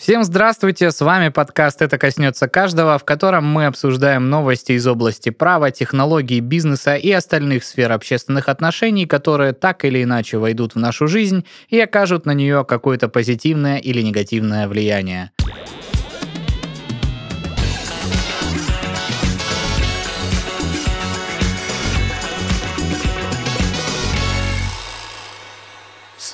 [0.00, 5.28] Всем здравствуйте, с вами подкаст «Это коснется каждого», в котором мы обсуждаем новости из области
[5.28, 11.06] права, технологий, бизнеса и остальных сфер общественных отношений, которые так или иначе войдут в нашу
[11.06, 15.32] жизнь и окажут на нее какое-то позитивное или негативное влияние.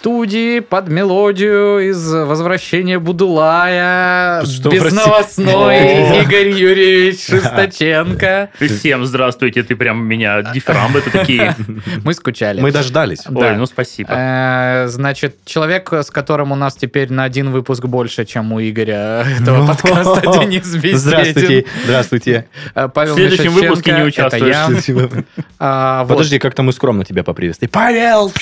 [0.07, 8.51] Студии под мелодию из «Возвращения Будулая» Что, безновостной Игорь Юрьевич Шесточенко.
[8.61, 11.57] Всем здравствуйте, ты прям меня дифирамбы такие.
[12.05, 12.61] Мы скучали.
[12.61, 13.25] Мы дождались.
[13.29, 13.49] Да.
[13.49, 14.11] Ой, ну спасибо.
[14.13, 19.27] Э, Значит, человек, с которым у нас теперь на один выпуск больше, чем у Игоря
[19.41, 20.99] этого подкаста, Денис Бездетин.
[20.99, 21.65] Здравствуйте.
[21.85, 22.47] Здравствуйте.
[22.77, 25.25] Э, Павел В следующем выпуске не это участвуешь.
[25.59, 26.07] А.
[26.07, 27.73] Подожди, как-то мы скромно тебя поприветствовали.
[27.73, 28.33] Павел!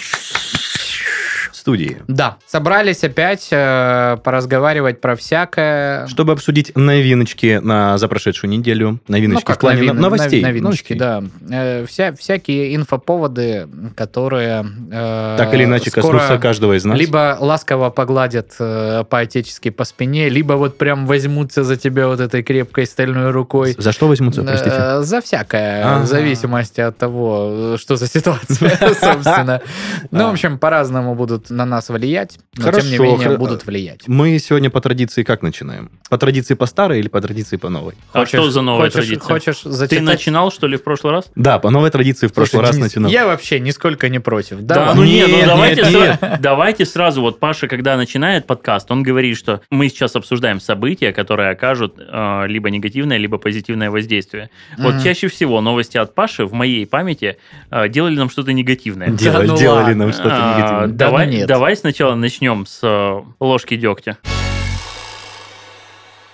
[1.64, 1.96] Студии.
[2.09, 6.06] Да, собрались опять э, поразговаривать про всякое.
[6.09, 9.00] Чтобы обсудить новиночки на за прошедшую неделю.
[9.09, 10.42] Новиночки Ну, как в плане новин- новостей.
[10.42, 11.30] нов- Новиночки, Новостей.
[11.48, 11.57] да.
[11.80, 14.66] Э, вся, всякие инфоповоды, которые...
[14.92, 16.98] э, Так или иначе скоро коснутся каждого из нас.
[16.98, 22.42] Либо ласково погладят э, по-отечески по спине, либо вот прям возьмутся за тебя вот этой
[22.42, 23.74] крепкой стальной рукой.
[23.79, 24.76] За что возьмутся, простите?
[24.79, 26.02] Э, За всякое, Ага.
[26.04, 28.68] в зависимости от того, э, что за ситуация,
[29.01, 29.62] собственно.
[30.10, 33.65] Ну, в общем, по-разному будут на нас влиять, но тем не Хорошо, менее хо- будут
[33.66, 34.02] влиять.
[34.07, 35.91] Мы сегодня по традиции как начинаем?
[36.10, 37.95] По традиции по старой или по традиции по новой?
[38.13, 39.21] А что за новая хочешь- традиция?
[39.27, 40.02] Хочешь Ты зачитать?
[40.05, 41.25] начинал, что ли, в прошлый раз?
[41.35, 43.10] Да, по новой традиции в прошлый Слушай, раз Денис, начинал.
[43.10, 44.60] Я вообще нисколько не против.
[44.60, 44.95] Да, Давай.
[44.97, 49.02] ну нет, Нет, ну давайте, нет, сра- давайте сразу, вот Паша, когда начинает подкаст, он
[49.02, 54.51] говорит, что мы сейчас обсуждаем события, которые окажут э, либо негативное, либо позитивное воздействие.
[54.79, 55.02] Вот Мгм.
[55.05, 57.38] чаще всего новости от Паши в моей памяти
[57.71, 59.09] э, делали нам что-то негативное.
[59.10, 60.87] Делали, ну делали нам что-то А, негативное.
[60.88, 61.43] Да давай, ну нет.
[61.46, 64.19] Давай сначала начнем с э, ложки дегтя.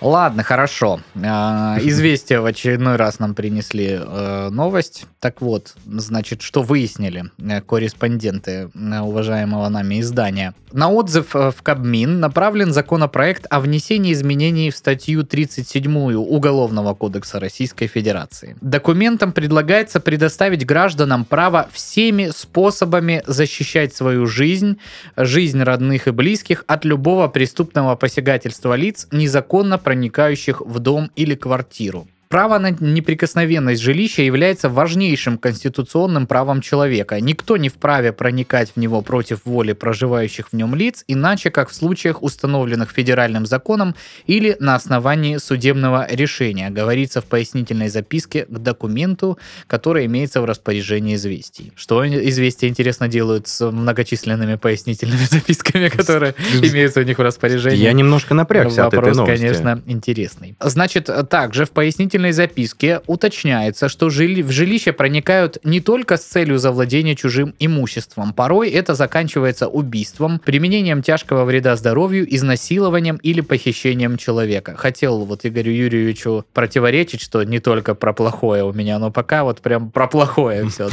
[0.01, 0.99] Ладно, хорошо.
[1.23, 5.05] А, Известие в очередной раз нам принесли э, новость.
[5.19, 10.55] Так вот, значит, что выяснили э, корреспонденты э, уважаемого нами издания.
[10.73, 17.87] На отзыв в Кабмин направлен законопроект о внесении изменений в статью 37 Уголовного кодекса Российской
[17.87, 18.55] Федерации.
[18.61, 24.77] Документом предлагается предоставить гражданам право всеми способами защищать свою жизнь,
[25.17, 32.07] жизнь родных и близких от любого преступного посягательства лиц, незаконно проникающих в дом или квартиру.
[32.31, 37.19] Право на неприкосновенность жилища является важнейшим конституционным правом человека.
[37.19, 41.75] Никто не вправе проникать в него против воли проживающих в нем лиц, иначе как в
[41.75, 43.95] случаях, установленных федеральным законом
[44.27, 49.37] или на основании судебного решения, говорится в пояснительной записке к документу,
[49.67, 51.73] который имеется в распоряжении известий.
[51.75, 57.83] Что известия, интересно, делают с многочисленными пояснительными записками, которые имеются у них в распоряжении?
[57.83, 59.41] Я немножко напрягся от этой Вопрос, новости.
[59.41, 60.55] конечно, интересный.
[60.61, 66.59] Значит, также в пояснительной записке уточняется, что жили- в жилище проникают не только с целью
[66.59, 68.33] завладения чужим имуществом.
[68.33, 74.75] Порой это заканчивается убийством, применением тяжкого вреда здоровью, изнасилованием или похищением человека.
[74.77, 79.61] Хотел вот Игорю Юрьевичу противоречить, что не только про плохое у меня, но пока вот
[79.61, 80.89] прям про плохое все.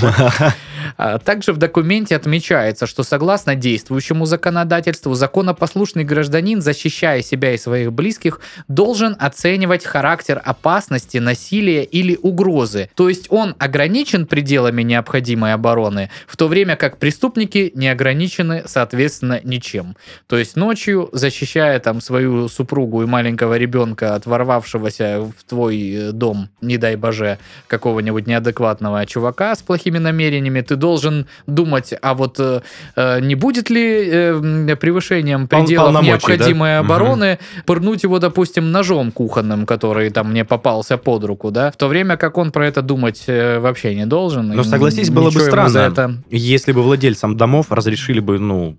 [0.97, 7.93] А Также в документе отмечается, что согласно действующему законодательству, законопослушный гражданин, защищая себя и своих
[7.93, 12.91] близких, должен оценивать характер опасности, насилия или угрозы.
[12.95, 19.41] То есть он ограничен пределами необходимой обороны, в то время как преступники не ограничены, соответственно,
[19.45, 19.97] ничем.
[20.27, 26.13] То есть ночью, защищая там свою супругу и маленького ребенка от ворвавшегося в твой э,
[26.13, 32.37] дом, не дай боже, какого-нибудь неадекватного чувака с плохими намерениями, ты должен думать, а вот
[32.39, 32.61] э,
[32.97, 36.79] э, не будет ли э, превышением пределов необходимой да?
[36.81, 41.89] обороны пырнуть его, допустим, ножом кухонным, который там мне попался под руку, да, в то
[41.89, 44.49] время как он про это думать э, вообще не должен.
[44.49, 48.77] Но согласись, было бы странно, это если бы владельцам домов разрешили бы, ну,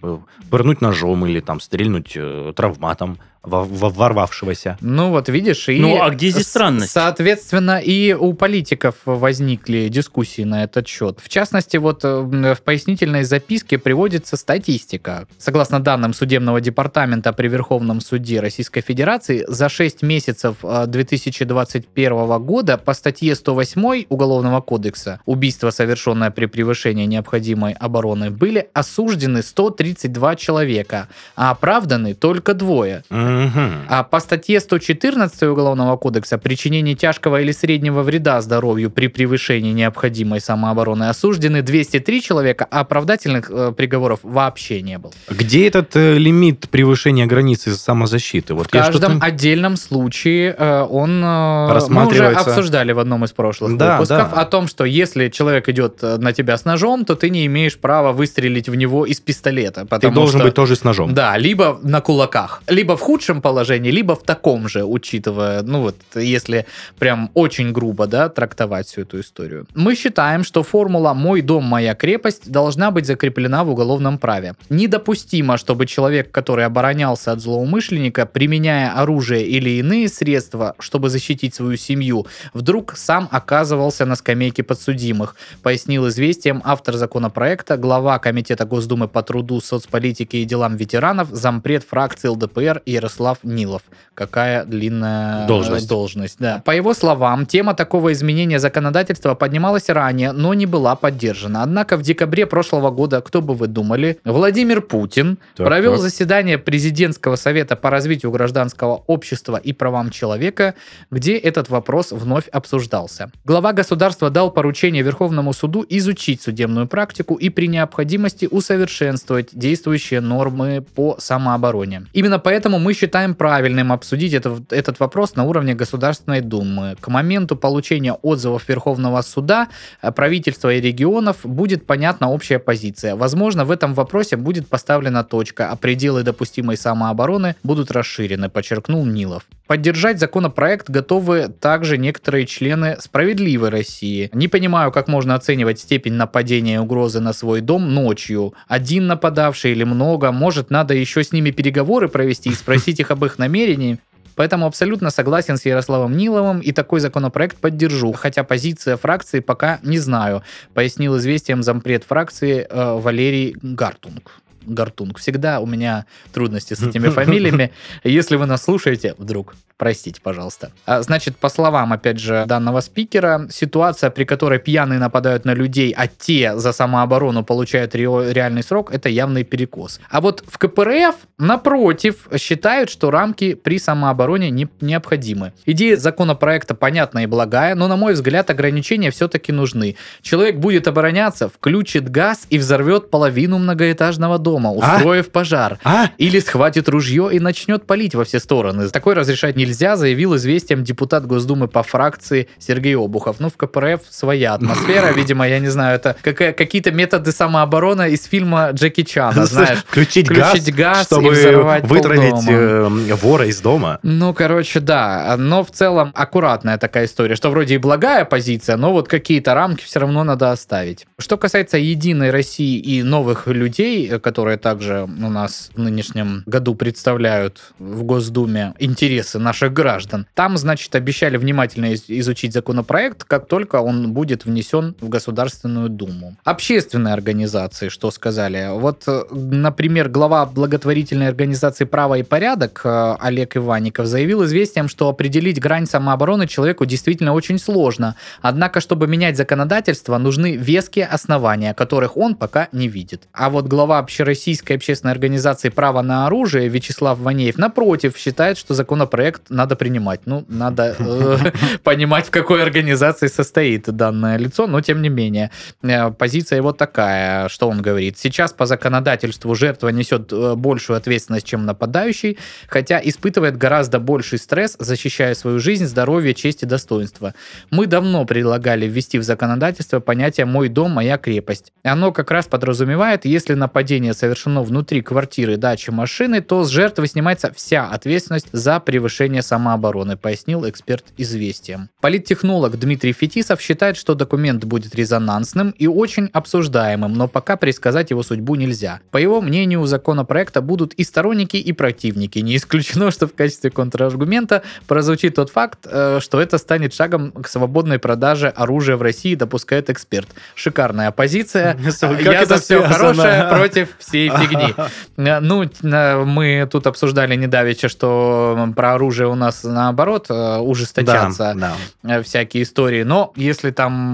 [0.51, 4.77] пырнуть ножом или там стрельнуть э, травматом ворвавшегося.
[4.81, 6.91] Ну вот видишь, и Ну, а где здесь странность?
[6.91, 11.19] Соответственно, и у политиков возникли дискуссии на этот счет.
[11.21, 15.27] В частности, вот э, в пояснительной записке приводится статистика.
[15.37, 22.77] Согласно данным судебного департамента при Верховном суде Российской Федерации, за 6 месяцев э, 2021 года
[22.77, 31.07] по статье 108 Уголовного кодекса убийство, совершенное при превышении необходимой обороны, были осуждены 132 человека,
[31.35, 33.03] а оправданы только двое.
[33.09, 33.28] М.
[33.29, 33.71] Мгм.
[33.87, 40.41] А по статье 114 Уголовного кодекса причинение тяжкого или среднего вреда здоровью при превышении необходимой
[40.41, 45.11] самообороны осуждены 203 человека, а оправдательных э, приговоров вообще не было.
[45.29, 48.53] Где этот э, лимит превышения границы самозащиты?
[48.53, 51.21] Вот В каждом отдельном случае э, он...
[51.23, 52.49] э, Мы уже Рассматривается.
[52.51, 54.41] обсуждали в одном из прошлых Да, выпусков да.
[54.41, 57.77] о том, что если человек идет э, на тебя с ножом, то ты не имеешь
[57.77, 59.85] права выстрелить в него из пистолета.
[59.99, 61.13] Ты должен что- быть тоже с ножом.
[61.13, 65.95] Да, либо на кулаках, либо в худшем положении, либо в таком же, учитывая, ну вот,
[66.15, 66.65] если
[66.99, 69.67] прям очень грубо, да, трактовать всю эту историю.
[69.75, 74.55] Мы считаем, что формула «мой дом, моя крепость» должна быть закреплена в уголовном праве.
[74.69, 81.77] Недопустимо, чтобы человек, который оборонялся от злоумышленника, применяя оружие или иные средства, чтобы защитить свою
[81.77, 89.23] семью, вдруг сам оказывался на скамейке подсудимых, пояснил известием автор законопроекта, глава Комитета Госдумы по
[89.23, 93.81] труду, соцполитике и делам ветеранов, зампред фракции ЛДПР Ярослав Нилов.
[94.13, 95.87] Какая длинная Должность.
[95.87, 96.61] должность, да.
[96.65, 101.63] По его словам, тема такого изменения законодательства поднималась ранее, но не была поддержана.
[101.63, 106.01] Однако в декабре прошлого года, кто бы вы думали, Владимир Путин Так, провел так.
[106.01, 110.73] заседание президентского совета по развитию гражданского общества и правам человека,
[111.09, 113.31] где этот вопрос вновь обсуждался.
[113.45, 120.85] Глава государства дал поручение Верховному суду изучить судебную практику и при необходимости усовершенствовать действующие нормы
[120.95, 122.07] по самообороне.
[122.11, 126.95] Именно поэтому мы считаем правильным обсудить это- этот вопрос на уровне Государственной Думы.
[126.99, 129.67] К моменту получения отзывов Верховного суда
[130.01, 133.15] э, правительства и регионов будет понятна общая позиция.
[133.15, 139.43] Возможно, в этом вопросе будет поставлена точка, а пределы допустимой самообороны будут расширены, подчеркнул Нилов.
[139.69, 144.31] Поддержать законопроект готовы также некоторые члены «Справедливой России».
[144.33, 148.55] Не понимаю, как можно оценивать степень нападения и угрозы на свой дом ночью.
[148.67, 153.23] Один нападавший или много, может, надо еще с ними переговоры провести и спросить их об
[153.23, 153.99] их намерении.
[154.33, 159.99] Поэтому абсолютно согласен с Ярославом Ниловым и такой законопроект поддержу, хотя позиция фракции пока не
[159.99, 160.41] знаю,
[160.73, 164.31] пояснил известием зампред фракции э, Валерий Гартунг.
[164.69, 165.17] Гартунг.
[165.19, 167.71] Всегда у меня трудности с этими фамилиями.
[168.03, 170.71] Если вы нас слушаете, вдруг, простите, пожалуйста.
[170.85, 175.93] А, Значит, по словам, опять же, данного спикера, ситуация, при которой пьяные нападают на людей,
[175.97, 179.99] а те за самооборону получают ре- реальный срок, это явный перекос.
[180.09, 185.53] А вот в КПРФ, напротив, считают, что рамки при самообороне не- необходимы.
[185.65, 189.95] Идея законопроекта понятна и благая, но, на мой взгляд, ограничения все-таки нужны.
[190.21, 194.71] Человек будет обороняться, включит газ и взорвет половину многоэтажного дома, А?
[194.71, 195.79] устроив пожар.
[195.83, 196.09] А?
[196.17, 198.87] Или схватит ружье и начнет палить во все стороны.
[198.89, 203.39] Такое разрешать нельзя, заявил известием депутат Госдумы по фракции Сергей Обухов.
[203.39, 208.71] Ну, в КПРФ своя атмосфера, видимо, я не знаю, это какие-то методы самообороны из фильма
[208.71, 209.79] Джеки Чана, знаешь.
[209.79, 213.99] Включить, включить газ, газ и чтобы взорвать вытравить э, вора из дома.
[214.03, 215.35] Ну, короче, да.
[215.37, 219.83] Но в целом аккуратная такая история, что вроде и благая позиция, но вот какие-то рамки
[219.83, 221.05] все равно надо оставить.
[221.17, 226.73] Что касается Единой России и новых людей, э, которые также у нас в нынешнем году
[226.73, 233.81] представляют в Госдуме интересы наших граждан, там, значит, обещали внимательно из- изучить законопроект, как только
[233.81, 236.37] он будет внесен в Государственную Думу.
[236.45, 238.69] Общественные организации, что сказали?
[238.71, 245.09] Вот, э, например, глава благотворительной организации «Право и порядок» э, Олег Иванников заявил известием, что
[245.09, 248.15] определить грань самообороны человеку действительно очень сложно.
[248.41, 253.27] Однако, чтобы менять законодательство, нужны веские основания, которых он пока не видит.
[253.33, 254.28] А вот глава общероссийской
[254.75, 260.21] общественной организации «Право на оружие» Вячеслав Ванеев, напротив, считает, что законопроект надо принимать.
[260.25, 261.37] Ну, надо э,
[261.83, 265.51] понимать, в какой организации состоит данное лицо, но тем не менее.
[265.83, 268.17] Э, Позиция его такая, что он говорит.
[268.17, 272.37] Сейчас по законодательству жертва несет э, большую ответственность, чем нападающий,
[272.67, 277.33] хотя испытывает гораздо больший стресс, защищая свою жизнь, здоровье, честь и достоинство.
[277.71, 281.71] Мы давно предлагали ввести в законодательство понятие «мой дом, моя крепость».
[281.83, 287.51] Оно как раз подразумевает, если нападение совершено внутри квартиры, дачи, машины, то с жертвы снимается
[287.55, 291.89] вся ответственность за превышение самообороны, пояснил эксперт известием.
[292.01, 298.23] Политтехнолог Дмитрий Фетисов считает, что документ будет резонансным и очень обсуждаемым, но пока предсказать его
[298.23, 298.99] судьбу нельзя.
[299.11, 302.39] По его мнению, у законопроекта будут и сторонники, и противники.
[302.39, 307.47] Не исключено, что в качестве контраргумента прозвучит тот факт, э, что это станет шагом к
[307.47, 310.27] свободной продаже оружия в России, допускает эксперт.
[310.55, 311.77] Шикарная позиция.
[311.99, 314.73] Как Я за все хорошее против всей фигни.
[315.17, 321.53] Э, Ну, э, мы тут обсуждали недавеча, что про оружие у нас наоборот э, ужесточатся
[321.55, 322.23] Да, да.
[322.23, 323.03] всякие истории.
[323.03, 324.13] Но если там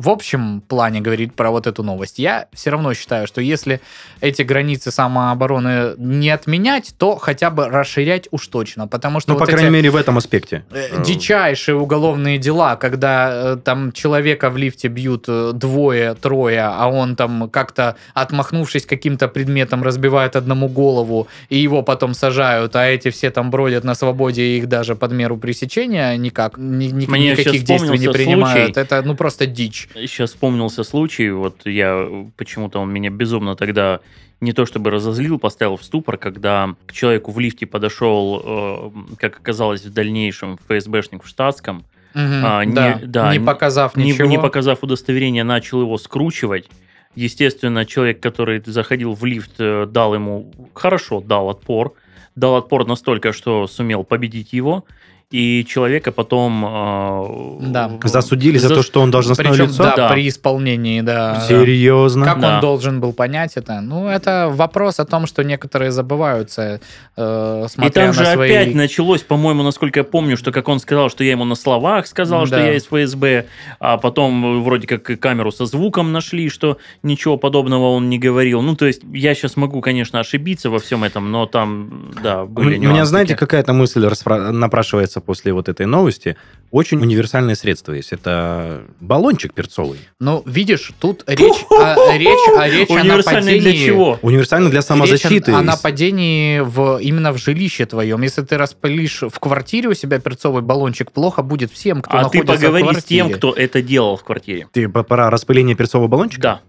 [0.00, 3.80] в общем плане говорить про вот эту новость, я все равно считаю, что если
[4.20, 8.88] эти границы самообороны не отменять, то хотя бы расширять уж точно.
[8.88, 10.64] Потому что Ну, вот по крайней мере, в этом аспекте.
[11.04, 15.26] дичайшие уголовные дела, когда там человека в лифте бьют
[15.58, 22.14] двое, трое, а он там как-то отмахнувшись каким-то предметом разбивает одному голову, и его потом
[22.14, 26.56] сажают, а эти все там бродят на свободе, и их даже под меру пресечения никак,
[26.56, 28.74] ни- ни- Мне никаких действий не принимают.
[28.74, 28.80] случай.
[28.80, 29.88] Это ну просто дичь.
[29.94, 34.00] Сейчас вспомнился случай, вот я почему-то он меня безумно тогда
[34.40, 39.38] не то чтобы разозлил, поставил в ступор, когда к человеку в лифте подошел, э, как
[39.38, 44.28] оказалось в дальнейшем, ФСБшник в штатском, Мгм, А, не- да, не- показав не, ничего.
[44.28, 46.66] не показав удостоверение, начал его скручивать.
[47.14, 51.94] Естественно, человек, который заходил в лифт, э, дал ему хорошо, дал отпор.
[52.34, 54.84] Дал отпор настолько, что сумел победить его.
[55.34, 56.64] И человека потом...
[56.64, 57.90] э, Да.
[58.04, 59.82] Засудили за за- то, что он должностное Причем, лицо?
[59.82, 60.08] да, Да.
[60.12, 61.42] при исполнении, да.
[61.48, 62.24] Серьезно?
[62.24, 62.54] Как Да.
[62.54, 63.80] он должен был понять это?
[63.80, 66.80] Ну, это вопрос о том, что некоторые забываются,
[67.16, 68.50] э, И смотря там на же свои...
[68.52, 72.06] опять началось, по-моему, насколько я помню, что как он сказал, что я ему на словах
[72.06, 72.66] сказал, что Да.
[72.66, 73.46] я из ФСБ,
[73.80, 78.62] а потом вроде как и камеру со звуком нашли, что ничего подобного он не говорил.
[78.62, 82.46] Ну, то есть я сейчас могу, конечно, ошибиться во всем этом, но там, да, У
[82.46, 83.08] были меня, нюансики.
[83.08, 86.36] знаете, какая-то мысль распра- напрашивается после вот этой новости.
[86.70, 88.12] Очень универсальное средство есть.
[88.12, 90.00] Это баллончик перцовый.
[90.18, 93.60] Ну, видишь, тут речь, о, речь, о, речь о нападении...
[93.60, 94.18] для чего?
[94.22, 95.34] Универсальный для самозащиты.
[95.34, 98.22] Речь о, о нападении в, именно в жилище твоем.
[98.22, 102.38] Если ты распылишь в квартире у себя перцовый баллончик, плохо будет всем, кто А ты
[102.38, 103.22] находится в поговори с квартире.
[103.22, 104.68] тем, кто это делал в квартире.
[104.72, 106.42] Ты про распыление перцового баллончика?
[106.42, 106.60] Да.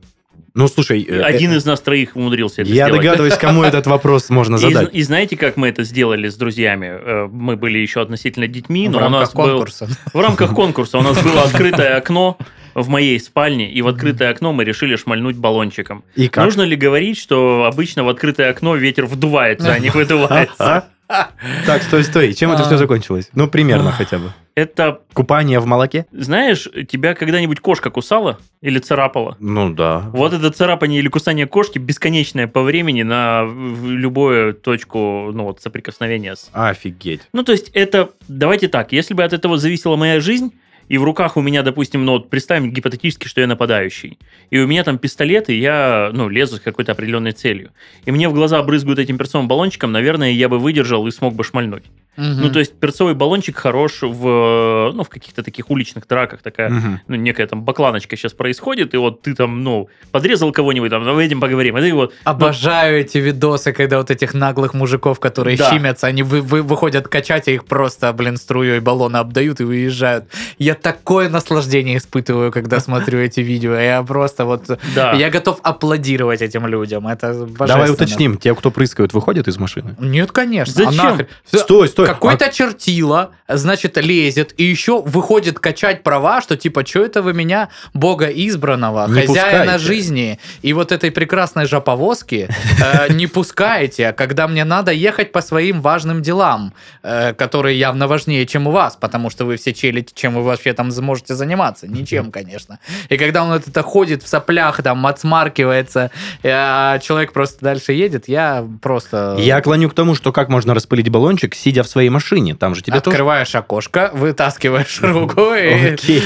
[0.55, 3.01] Ну, слушай, э, Один э, из нас троих умудрился это я сделать.
[3.01, 4.89] догадываюсь, кому этот вопрос можно задать.
[4.93, 6.87] и знаете, как мы это сделали с друзьями?
[6.87, 9.67] Э, Мы были еще относительно детьми, в но у нас был
[10.13, 12.37] в рамках конкурса у нас было открытое окно
[12.73, 16.05] в моей спальне, и в открытое окно мы решили шмальнуть баллончиком.
[16.15, 16.45] И как?
[16.45, 20.85] Нужно ли говорить, что обычно в открытое окно ветер вдувается, а не выдувается?
[21.65, 22.33] Так, стой, стой.
[22.33, 22.65] Чем это А.
[22.65, 23.29] все закончилось?
[23.33, 24.31] Ну, примерно хотя бы.
[24.55, 26.05] Это, Купание в молоке?
[26.11, 29.35] знаешь, тебя когда-нибудь кошка кусала или царапала?
[29.39, 30.09] Ну, да.
[30.13, 36.35] Вот это царапание или кусание кошки бесконечное по времени на любую точку ну, вот, соприкосновения
[36.35, 37.21] с Офигеть.
[37.33, 40.53] Ну, то есть это, давайте так, если бы от этого зависела моя жизнь,
[40.87, 44.67] и в руках у меня, допустим, ну вот представим гипотетически, что я нападающий, и у
[44.67, 47.71] меня там пистолет, и я, ну, лезу с какой-то определенной целью,
[48.05, 51.43] и мне в глаза брызгают этим перцовым баллончиком, наверное, я бы выдержал и смог бы
[51.43, 51.85] шмальнуть.
[52.17, 57.01] Ну, то есть перцовый баллончик хорош в, ну, в каких-то таких уличных драках, такая, Мгм.
[57.07, 61.25] ну, некая там бакланочка сейчас происходит, и вот ты там, ну, подрезал кого-нибудь, там, давай
[61.27, 65.69] этим поговорим, а ты вот, Обожаю эти видосы, когда вот этих наглых мужиков, которые Да.
[65.69, 70.25] щимятся, они вы- вы- выходят качать, а их просто, блин, струей баллона обдают и уезжают.
[70.57, 73.75] Я такое наслаждение испытываю, когда смотрю эти видео.
[73.75, 74.65] Я просто вот...
[74.95, 75.13] да.
[75.13, 77.07] Я готов аплодировать этим людям.
[77.07, 77.45] Это.
[77.45, 78.37] Давай уточним.
[78.37, 79.95] Те, кто прыскают, выходят из машины?
[79.99, 80.73] Нет, конечно.
[80.87, 81.05] А Зачем?
[81.05, 81.27] нахрен?
[81.45, 82.04] Стой, стой.
[82.05, 87.69] Какой-то чертила, значит, лезет и еще выходит качать права, что типа, что это вы меня,
[87.93, 89.77] бога избранного, Не хозяина пускаете.
[89.79, 92.49] жизни и вот этой прекрасной жоповозки
[92.81, 98.45] э, не пускаете, когда мне надо ехать по своим важным делам, э, которые явно важнее,
[98.45, 101.87] чем у вас, потому что вы все челите, чем вы вообще там можете заниматься.
[101.87, 102.79] Ничем, конечно.
[103.09, 106.11] И когда он это ходит в соплях, там, отсмаркивается,
[106.43, 109.37] э, а человек просто дальше едет, я просто...
[109.39, 112.55] Я клоню к тому, что как можно распылить баллончик, сидя в своей машине.
[112.55, 113.15] Там же тебе тоже...
[113.15, 115.93] Открываешь окошко, вытаскиваешь руку и...
[115.93, 116.23] Окей.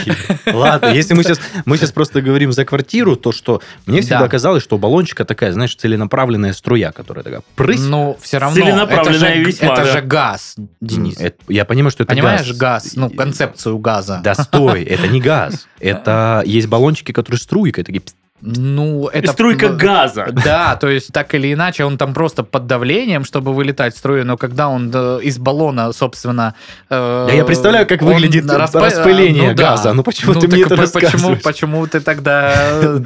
[0.47, 4.27] Ладно, если мы сейчас, мы сейчас просто говорим за квартиру, то что мне всегда Да.
[4.27, 7.81] казалось, что у баллончика такая, знаешь, целенаправленная струя, которая такая прысь.
[7.81, 9.91] Ну, все равно, Целенаправленная это, же, весьма, это да.
[9.93, 11.19] же газ, Денис.
[11.19, 12.83] Это- я понимаю, что это Понимаешь, газ.
[12.85, 14.21] газ, ну, концепцию газа.
[14.23, 15.67] Да стой, это не газ.
[15.79, 18.01] Это есть баллончики, которые струйкой такие...
[18.01, 19.31] пс- Ну, это...
[19.31, 20.27] Струйка ну, газа.
[20.31, 24.37] Да, то есть так или иначе он там просто под давлением, чтобы вылетать струю, но
[24.37, 26.55] когда он э, из баллона, собственно...
[26.89, 29.69] э, Да я представляю, как выглядит распа- распыление ну да.
[29.71, 29.93] газа.
[29.93, 32.99] Ну почему Ну ты мне это по- почему, почему ты тогда э,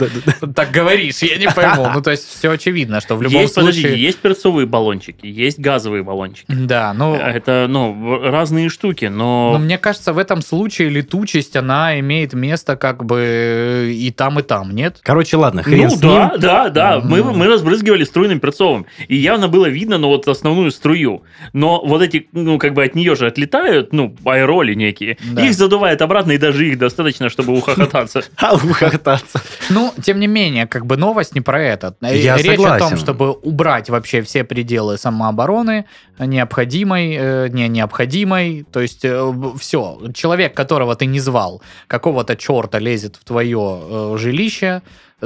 [0.55, 1.17] так говоришь?
[1.19, 1.89] Я не пойму.
[1.93, 3.99] Ну, то есть все очевидно, что в любом случае...
[3.99, 6.45] есть перцовые баллончики, есть газовые баллончики.
[6.47, 7.15] Да, ну...
[7.15, 9.59] Это, ну, разные штуки, Но но...
[9.59, 14.71] мне кажется, в этом случае летучесть, она имеет место как бы и там, и там,
[14.75, 14.99] нет?
[15.01, 16.39] Короче, короче, ладно, хрен ну с да, ним.
[16.39, 16.99] да, да.
[16.99, 17.37] Мы, М.
[17.37, 18.85] мы разбрызгивали струйным перцовым.
[19.07, 21.23] И явно было видно, ну, вот основную струю.
[21.53, 25.17] Но вот эти, ну, как бы от нее же отлетают, ну, аэроли некие.
[25.31, 25.45] Да.
[25.45, 28.23] Их задувает обратно, и даже их достаточно, чтобы ухохотаться.
[28.37, 29.41] А ухохотаться.
[29.69, 31.95] Ну, тем не менее, как бы новость не про это.
[32.01, 35.85] Э, Я Речь о том, чтобы убрать вообще все пределы самообороны,
[36.19, 38.65] необходимой, э, не необходимой.
[38.71, 39.05] То есть
[39.59, 44.81] все, человек, которого ты не звал, какого-то черта лезет в твое э, жилище,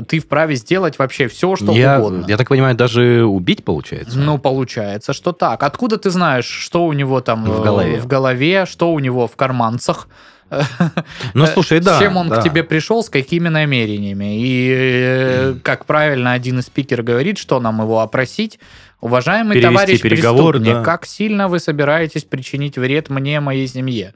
[0.07, 2.25] ты вправе сделать вообще все, что я, угодно.
[2.27, 4.17] я так понимаю, даже убить получается?
[4.17, 5.63] Ну, получается, что так.
[5.63, 7.99] Откуда ты знаешь, что у него там В э, голове.
[7.99, 10.07] в голове, что у него в карманцах?
[11.33, 11.97] ну, Э, слушай, да.
[11.97, 12.37] С чем он да.
[12.39, 14.39] к тебе пришел, с какими намерениями.
[14.39, 18.59] И, э, как правильно один из спикеров говорит, что нам его опросить.
[18.99, 20.83] Уважаемый Перевести товарищ переговоры, преступник, да.
[20.83, 24.15] как сильно вы собираетесь причинить вред мне, моей семье?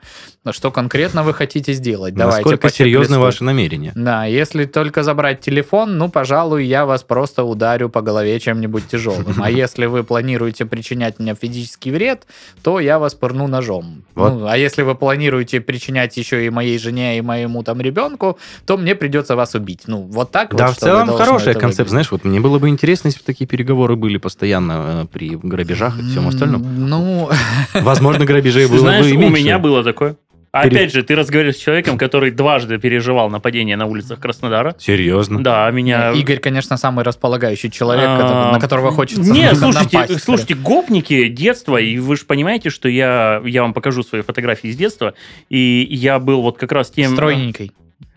[0.50, 2.16] Что конкретно вы хотите сделать?
[2.16, 3.22] Давайте Насколько серьезны чек-листу.
[3.22, 3.92] ваши намерения?
[3.94, 9.36] Да, если только забрать телефон, ну, пожалуй, я вас просто ударю по голове чем-нибудь тяжелым.
[9.40, 12.26] А если вы планируете причинять мне физический вред,
[12.64, 14.04] то я вас пырну ножом.
[14.16, 14.34] Вот.
[14.34, 18.78] Ну, а если вы планируете причинять еще и моей жене, и моему там ребенку, то
[18.78, 19.84] мне придется вас убить.
[19.86, 20.74] Ну, вот так Да, вот.
[20.74, 21.60] в что вы целом концепт.
[21.60, 21.90] выглядеть.
[21.90, 26.00] Знаешь, вот мне было бы интересно, если бы такие переговоры были постоянно э, при грабежах
[26.00, 26.64] и всем остальном.
[26.90, 27.30] Ну,
[27.74, 29.42] Возможно, грабежей было знаешь, бы и у меньше.
[29.44, 30.16] меня было такое.
[30.54, 34.76] А Пере- Опять же, ты разговариваешь с человеком, который дважды переживал нападение на улицах Краснодара.
[34.78, 35.42] Серьезно?
[35.42, 36.12] Да, меня...
[36.12, 40.24] Игорь, конечно, самый располагающий человек, А, на которого хочется Нет, на- слушайте, напасть.
[40.24, 44.76] слушайте, гопники детства, и вы же понимаете, что я, я вам покажу свои фотографии из
[44.76, 45.14] детства,
[45.48, 47.14] и я был вот как раз тем...
[47.14, 47.72] Стройненький.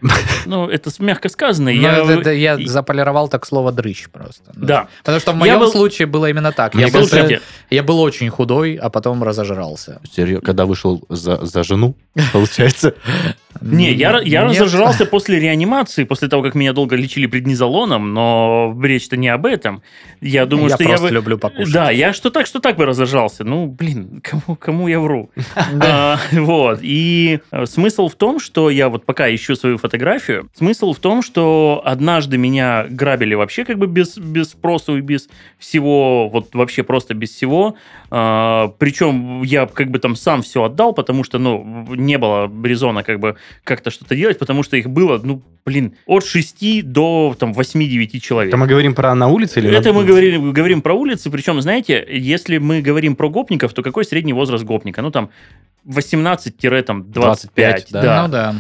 [0.47, 1.73] Ну, это мягко сказано.
[1.73, 4.53] Ну, я, это- это я заполировал так слово дрыщ просто.
[4.55, 4.89] Да.
[4.99, 6.75] Потому что в моем был- случае было именно так.
[6.75, 7.09] Я был,
[7.71, 10.01] я был очень худой, а потом разожрался.
[10.17, 11.95] Серьё- Когда вышел за, за жену,
[12.33, 12.95] получается.
[13.61, 19.17] Не, я, я разожрался после реанимации, после того, как меня долго лечили преднизолоном, но речь-то
[19.17, 19.83] не об этом.
[20.21, 21.15] Я думаю, я что я просто бы...
[21.15, 21.73] люблю покушать.
[21.73, 23.45] Да, я что так, что так бы разожрался.
[23.45, 25.31] Ну, блин, кому, кому я вру?
[25.81, 26.81] А, Вот.
[26.83, 29.94] И э, смысл в том, что я вот пока ищу свою фотографию,
[30.55, 35.29] смысл в том, что однажды меня грабили вообще как бы без, без спроса и без
[35.59, 37.77] всего, вот вообще просто без всего.
[38.11, 43.03] А, Причем я как бы там сам все отдал, потому что, ну, не было резона
[43.03, 47.53] как бы как-то что-то делать, потому что их было, ну, блин, от 6 до там
[47.53, 48.51] 8-9 человек.
[48.53, 51.61] Это мы говорим про на улице или Это на- мы говорим, говорим про улицы, причем,
[51.61, 55.03] знаете, если мы говорим про гопников, то какой средний возраст гопника?
[55.03, 55.31] Ну, там,
[55.87, 58.03] 18-25, 25, да.
[58.03, 58.23] да.
[58.23, 58.55] Ну да.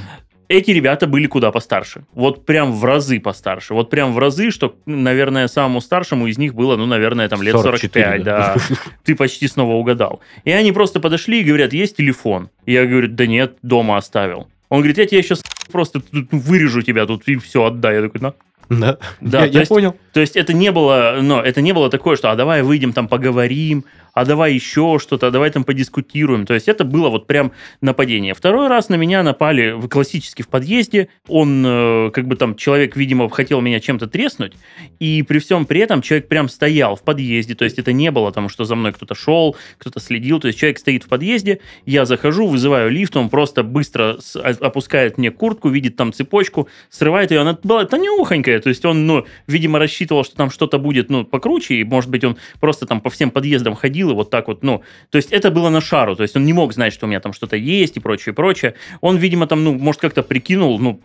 [0.54, 2.04] Эти ребята были куда постарше.
[2.14, 3.74] Вот прям в разы постарше.
[3.74, 7.56] Вот прям в разы, что, наверное, самому старшему из них было, ну, наверное, там лет
[7.56, 8.56] 44, 45, да.
[9.04, 10.20] Ты почти снова угадал.
[10.44, 12.50] И они просто подошли и говорят, есть телефон?
[12.66, 14.46] Я говорю, да нет, дома оставил.
[14.68, 15.42] Он говорит, я тебе сейчас
[15.72, 17.96] просто вырежу тебя тут и все отдай.
[17.96, 18.34] Я такой, на.
[18.70, 19.96] Да, Да, я, я есть- понял.
[20.12, 23.08] То есть это не было, но это не было такое, что а давай выйдем там
[23.08, 23.84] поговорим,
[24.14, 26.46] а давай еще что-то, а давай там подискутируем.
[26.46, 28.34] То есть это было вот прям нападение.
[28.34, 31.08] Второй раз на меня напали классически в подъезде.
[31.28, 34.54] Он э, как бы там человек, видимо, хотел меня чем-то треснуть,
[35.00, 37.54] и при всем при этом человек прям стоял в подъезде.
[37.54, 40.38] То есть это не было там, что за мной кто-то шел, кто-то следил.
[40.40, 44.18] То есть человек стоит в подъезде, я захожу, вызываю лифт, он просто быстро
[44.60, 49.26] опускает мне куртку, видит там цепочку, срывает ее, она была тонюхонькая, то есть он, ну,
[49.46, 53.10] видимо, рассчитывал, что там что-то будет, ну, покруче, и, может быть, он просто там по
[53.10, 56.22] всем подъездам ходил и вот так вот, ну, то есть это было на шару, то
[56.22, 58.74] есть он не мог знать, что у меня там что-то есть и прочее, прочее.
[59.00, 61.00] Он, видимо, там, ну, может, как-то прикинул, ну,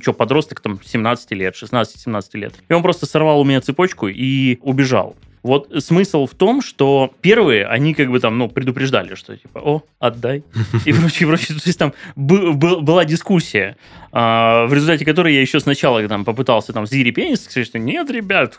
[0.00, 2.54] что, подросток там 17 лет, 16-17 лет.
[2.68, 5.16] И он просто сорвал у меня цепочку и убежал.
[5.44, 9.82] Вот смысл в том, что первые, они как бы там, ну, предупреждали, что типа, о,
[9.98, 10.42] отдай,
[10.86, 11.58] и прочее, прочее.
[11.58, 13.76] То есть там бы- бы- была дискуссия,
[14.10, 18.58] а, в результате которой я еще сначала там попытался там зирепениться, сказать, что нет, ребят,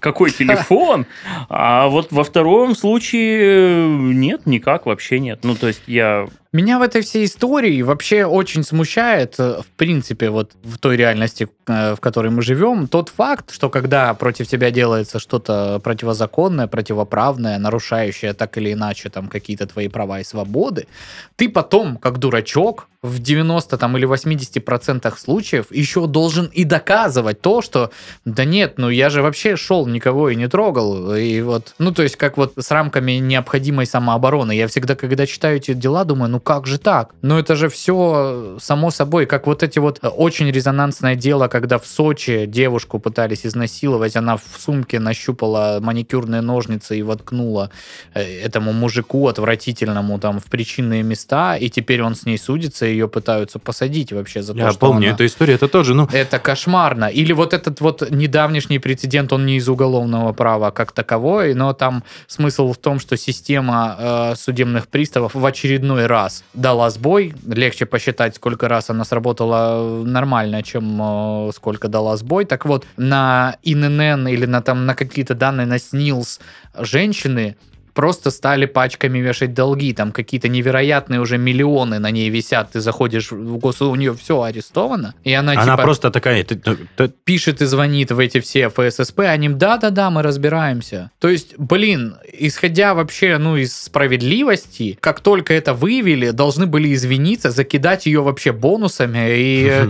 [0.00, 1.06] какой телефон?
[1.48, 5.40] А вот во втором случае нет, никак, вообще нет.
[5.44, 6.26] Ну, то есть я...
[6.52, 11.48] Меня в этой всей истории вообще очень смущает, э, в принципе, вот в той реальности,
[11.68, 17.56] э, в которой мы живем, тот факт, что когда против тебя делается что-то противозаконное, противоправное,
[17.58, 20.88] нарушающее так или иначе там какие-то твои права и свободы,
[21.36, 27.62] ты потом, как дурачок, в 90 там, или 80% случаев еще должен и доказывать то,
[27.62, 27.90] что
[28.26, 31.14] да нет, ну я же вообще шел, никого и не трогал.
[31.14, 34.52] И вот, ну то есть как вот с рамками необходимой самообороны.
[34.52, 37.14] Я всегда, когда читаю эти дела, думаю, ну как же так?
[37.22, 41.78] Ну это же все само собой, как вот эти вот э, очень резонансное дело, когда
[41.78, 47.70] в Сочи девушку пытались изнасиловать, она в сумке нащупала маникюрные ножницы и воткнула
[48.12, 53.08] э, этому мужику отвратительному там в причинные места, и теперь он с ней судится, ее
[53.08, 56.38] пытаются посадить вообще за то, Я что помню она- эту историю, это тоже, ну, Это
[56.38, 57.06] кошмарно.
[57.06, 62.04] Или вот этот вот недавнешний прецедент, он не из уголовного права как таковой, но там
[62.26, 67.34] смысл в том, что система э, судебных приставов в очередной раз дала сбой.
[67.46, 71.00] Легче посчитать, сколько раз она сработала э, нормально, чем
[71.48, 72.44] э, сколько дала сбой.
[72.44, 76.40] Так вот, на ИНН или на, там, на какие-то данные на СНИЛС
[76.78, 77.56] женщины
[77.94, 83.30] просто стали пачками вешать долги, там какие-то невероятные уже миллионы на ней висят, ты заходишь
[83.32, 86.44] в гос, у нее все арестовано, и она, она типа просто такая...
[86.44, 91.10] ты- ты- пишет и звонит в эти все ФССП, они да-да-да, мы разбираемся.
[91.18, 93.74] То есть, блин, исходя вообще, ну, из
[94.20, 99.88] справедливости, как только это выявили, должны были извиниться, закидать ее вообще бонусами, и э,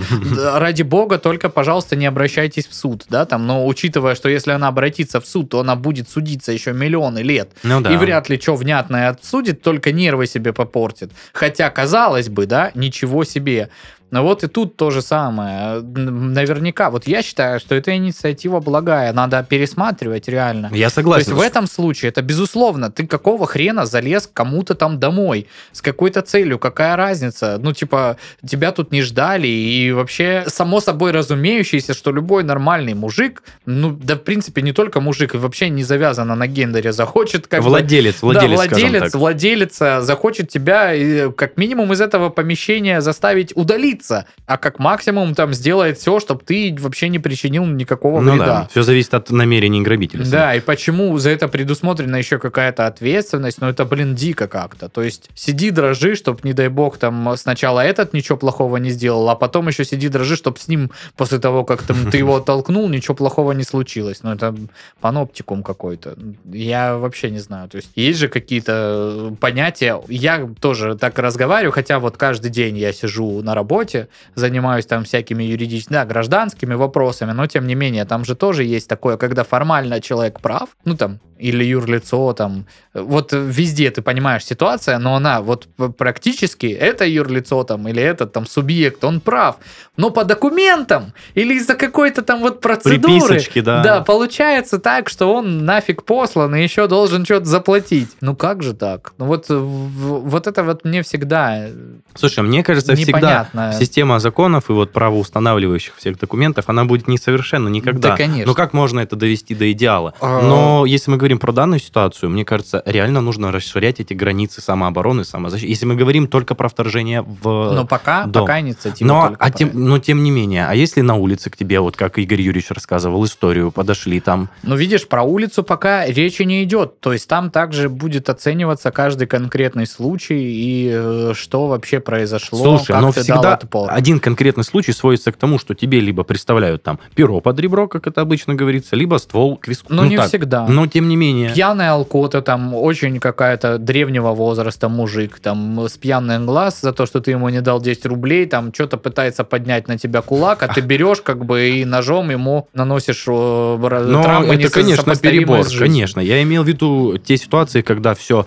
[0.59, 4.69] ради бога, только, пожалуйста, не обращайтесь в суд, да, там, но учитывая, что если она
[4.69, 7.90] обратится в суд, то она будет судиться еще миллионы лет, Ну да.
[7.93, 11.13] И вряд ли что внятное отсудит, только нервы себе попортит.
[11.33, 13.71] Хотя, казалось бы, да, ничего себе.
[14.11, 15.81] Но вот и тут то же самое.
[15.81, 20.71] Наверняка, вот я считаю, что эта инициатива благая, надо пересматривать реально.
[20.73, 21.31] Я То согласен.
[21.31, 26.23] есть в этом случае это безусловно, ты какого хрена залез кому-то там домой с какой-то
[26.23, 27.59] целью, какая разница?
[27.61, 33.43] Ну, типа, тебя тут не ждали, и вообще само собой разумеющееся, что любой нормальный мужик,
[33.67, 37.63] ну, да, в принципе, не только мужик, и вообще не завязано на гендере, захочет как
[37.63, 43.57] бы- Владелец, да, владелец, владелец, владелица захочет тебя э, как минимум из этого помещения заставить
[43.57, 44.00] удалиться,
[44.47, 48.47] а как максимум там сделает все, чтобы ты вообще не причинил никакого Ну вреда.
[48.47, 50.25] да, все зависит от намерений грабителя.
[50.25, 54.89] Да, и почему за это предусмотрена еще какая-то ответственность, ну это, блин, дико как-то.
[54.89, 59.29] То есть сиди, дрожи, чтоб, не дай бог, там сначала этот ничего плохого не сделал,
[59.31, 62.89] а потом еще сиди, дрожи, чтоб с ним после того, как там, ты его оттолкнул,
[62.89, 64.23] ничего плохого не случилось.
[64.23, 64.55] Ну это
[65.01, 66.17] паноптикум какой-то.
[66.53, 67.69] Я вообще не знаю.
[67.69, 70.01] То есть есть же какие-то э, понятия.
[70.09, 73.90] Я тоже так разговариваю, хотя вот каждый день я сижу на работе,
[74.35, 78.89] занимаюсь там всякими юридическими, да, гражданскими вопросами, но тем не менее, там же тоже есть
[78.89, 84.99] такое, когда формально человек прав, ну там, или юрлицо, там, вот везде ты понимаешь ситуация,
[84.99, 89.57] но она вот практически, это юрлицо там, или этот там субъект, он прав,
[89.97, 93.83] но по документам, или из-за какой-то там вот процедуры, Приписочки, да.
[93.83, 98.11] да, получается так, что он нафиг послан и еще должен что-то заплатить.
[98.21, 99.13] Ну как же так?
[99.19, 101.73] Ну вот, вот это вот мне всегда э,
[102.15, 103.73] Слушай, мне кажется, всегда непонятно.
[103.81, 108.11] Система законов и вот правоустанавливающих всех документов, она будет несовершенна никогда.
[108.11, 108.47] Да, конечно.
[108.47, 110.15] Но как можно это довести до идеала?
[110.21, 110.43] А.
[110.43, 115.25] Но если мы говорим про данную ситуацию, мне кажется, реально нужно расширять эти границы самообороны,
[115.25, 115.69] самозащиты.
[115.71, 117.73] Если мы говорим только про вторжение в...
[117.73, 118.45] Но пока, дом.
[118.45, 121.57] пока инициатива но, только а тем, но тем не менее, а если на улице к
[121.57, 126.43] тебе, вот как Игорь Юрьевич рассказывал историю, подошли там, Ну, видишь, про улицу пока речи
[126.43, 127.01] не идет.
[127.01, 132.59] То есть там также будет оцениваться каждый конкретный случай и э, что вообще произошло.
[132.59, 133.91] Слушай, как но ты дал всегда отпор.
[133.93, 138.07] один конкретный случай сводится к тому, что тебе либо представляют там перо под ребро, как
[138.07, 139.93] это обычно говорится, либо ствол к виску.
[139.93, 140.29] Но не так.
[140.29, 140.67] всегда.
[140.67, 141.51] Но тем не менее.
[141.51, 147.21] Пьяный алкота, там очень какая-то древнего возраста мужик, там с пьяный глаз за то, что
[147.21, 150.81] ты ему не дал 10 рублей, там что-то пытается поднять на тебя кулак, а ты
[150.81, 156.21] берешь как бы и ножом ему наносишь Но травмы это, конечно, перебор, конечно.
[156.21, 158.47] Я имел в виду те ситуации, когда все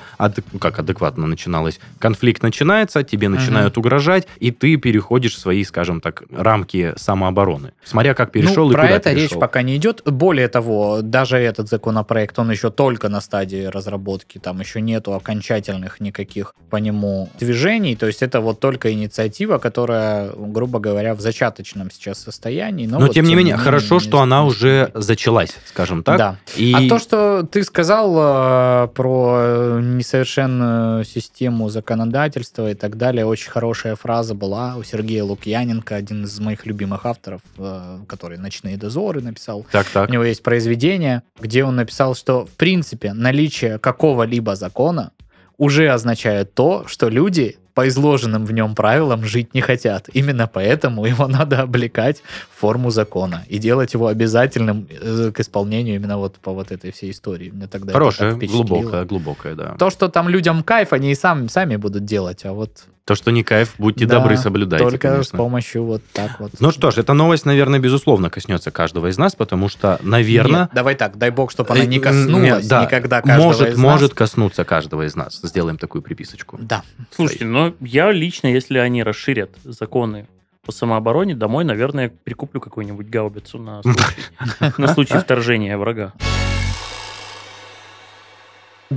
[0.59, 1.79] как адекватно начиналось.
[1.99, 7.73] Конфликт начинается, тебе начинают угрожать, и ты переходишь свои, скажем так, рамки самообороны.
[7.84, 9.30] Смотря как перешел ну, и про куда это перешел.
[9.30, 10.02] речь пока не идет.
[10.06, 15.99] Более того, даже этот законопроект, он еще только на стадии разработки, там еще нету окончательных
[15.99, 17.95] никаких по нему движений.
[17.95, 22.88] То есть это вот только инициатива, которая, грубо говоря, в зачаточном сейчас состоянии.
[22.88, 26.17] Но, Но вот тем не менее, хорошо, не- что она уже зачалась, скажем так.
[26.17, 26.38] Да.
[26.56, 26.73] И...
[26.73, 33.95] А то, что ты сказал э, про несовершенную систему законодательства и так далее, очень хорошая
[33.95, 39.65] фраза была у Сергея Лукьяненко, один из моих любимых авторов, э, который «Ночные дозоры» написал.
[39.71, 40.08] Так, так.
[40.08, 45.12] У него есть произведение, где он написал, что, в принципе, наличие какого-либо закона
[45.58, 50.10] уже означает то, что люди по изложенным в нем правилам жить не хотят.
[50.13, 52.21] Именно поэтому его надо облекать
[52.56, 56.91] в форму закона и делать его обязательным э, к исполнению именно вот по вот этой
[56.91, 57.49] всей истории.
[57.49, 58.63] Мне тогда это Хорошая, впечатлило.
[58.63, 59.75] глубокая, глубокая, да.
[59.79, 63.31] То, что там людям кайф, они и сам, сами будут делать, а вот То, что
[63.31, 65.37] не кайф, будьте Да, добры, соблюдайте, только с конечно.
[65.37, 66.53] помощью вот так вот.
[66.61, 70.61] Ну что ж, эта новость, наверное, безусловно коснется каждого из нас, потому что, наверное...
[70.61, 73.69] Нет, давай так, дай бог, чтобы она не Э, коснулась нет, да, никогда каждого может,
[73.69, 74.17] из может нас.
[74.17, 75.39] коснуться каждого из нас.
[75.43, 76.57] Сделаем такую приписочку.
[76.61, 76.83] Да.
[77.13, 80.27] Слушайте, но я лично, если они расширят законы
[80.65, 84.23] по самообороне, домой, наверное, прикуплю какую-нибудь гаубицу на случай,
[84.77, 86.13] на случай вторжения врага.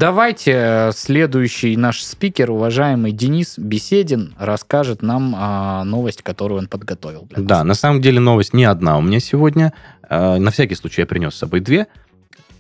[0.00, 7.26] Давайте э, следующий наш спикер, уважаемый Денис Беседин, расскажет нам а, новость, которую он подготовил.
[7.30, 7.64] Для Да, нас.
[7.64, 9.72] на самом деле новость не одна у меня сегодня.
[10.10, 11.86] Э, На всякий случай я принес с собой две.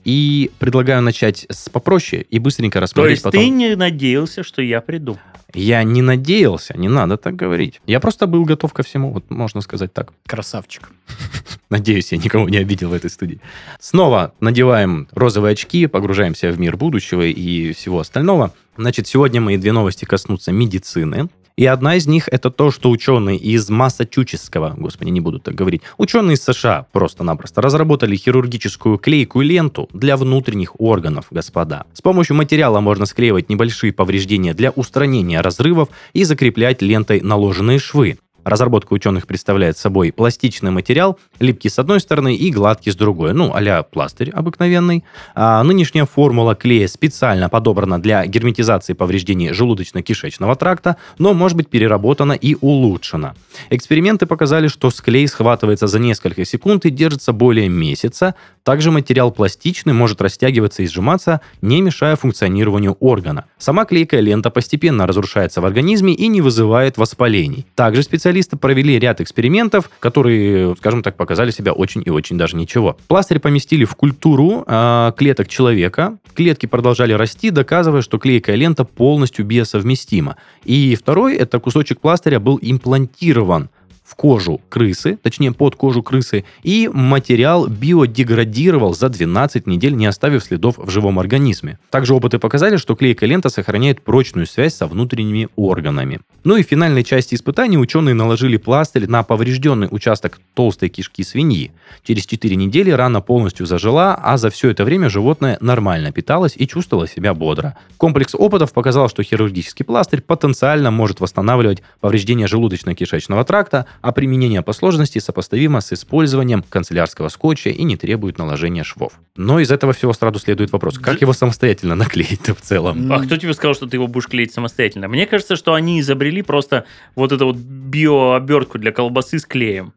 [0.04, 3.38] И предлагаю начать с попроще и быстренько То рассмотреть есть потом.
[3.40, 5.18] ты не надеялся, что я приду?
[5.56, 7.80] Я не надеялся, не надо так говорить.
[7.86, 10.12] Я просто был готов ко всему, вот можно сказать так.
[10.26, 10.90] Красавчик.
[11.70, 13.40] Надеюсь, я никого не обидел в этой студии.
[13.80, 18.52] Снова надеваем розовые очки, погружаемся в мир будущего и всего остального.
[18.76, 21.28] Значит, сегодня мои две новости коснутся медицины.
[21.56, 25.80] И одна из них это то, что ученые из Массачусетского, господи, не буду так говорить,
[25.96, 31.86] ученые из США просто-напросто разработали хирургическую клейкую ленту для внутренних органов, господа.
[31.94, 38.18] С помощью материала можно склеивать небольшие повреждения для устранения разрывов и закреплять лентой наложенные швы.
[38.46, 43.52] Разработка ученых представляет собой пластичный материал, липкий с одной стороны и гладкий с другой, ну,
[43.52, 45.02] а пластырь обыкновенный.
[45.34, 52.34] А нынешняя формула клея специально подобрана для герметизации повреждений желудочно-кишечного тракта, но может быть переработана
[52.34, 53.34] и улучшена.
[53.70, 58.36] Эксперименты показали, что склей схватывается за несколько секунд и держится более месяца.
[58.62, 63.46] Также материал пластичный, может растягиваться и сжиматься, не мешая функционированию органа.
[63.58, 67.66] Сама клейкая лента постепенно разрушается в организме и не вызывает воспалений.
[67.74, 68.04] Также
[68.36, 72.96] специалисты провели ряд экспериментов, которые, скажем так, показали себя очень и очень даже ничего.
[73.08, 76.18] Пластырь поместили в культуру э, клеток человека.
[76.34, 80.36] Клетки продолжали расти, доказывая, что клейкая лента полностью биосовместима.
[80.64, 83.70] И второй, это кусочек пластыря был имплантирован
[84.06, 90.44] в кожу крысы, точнее под кожу крысы, и материал биодеградировал за 12 недель, не оставив
[90.44, 91.78] следов в живом организме.
[91.90, 96.20] Также опыты показали, что клейкая лента сохраняет прочную связь со внутренними органами.
[96.44, 101.72] Ну и в финальной части испытаний ученые наложили пластырь на поврежденный участок толстой кишки свиньи.
[102.04, 106.68] Через 4 недели рана полностью зажила, а за все это время животное нормально питалось и
[106.68, 107.76] чувствовало себя бодро.
[107.96, 114.72] Комплекс опытов показал, что хирургический пластырь потенциально может восстанавливать повреждения желудочно-кишечного тракта, а применение по
[114.72, 119.12] сложности сопоставимо с использованием канцелярского скотча и не требует наложения швов.
[119.36, 123.12] Но из этого всего сразу следует вопрос, как его самостоятельно наклеить-то в целом?
[123.12, 125.08] А кто тебе сказал, что ты его будешь клеить самостоятельно?
[125.08, 129.92] Мне кажется, что они изобрели просто вот эту вот биообертку для колбасы с клеем.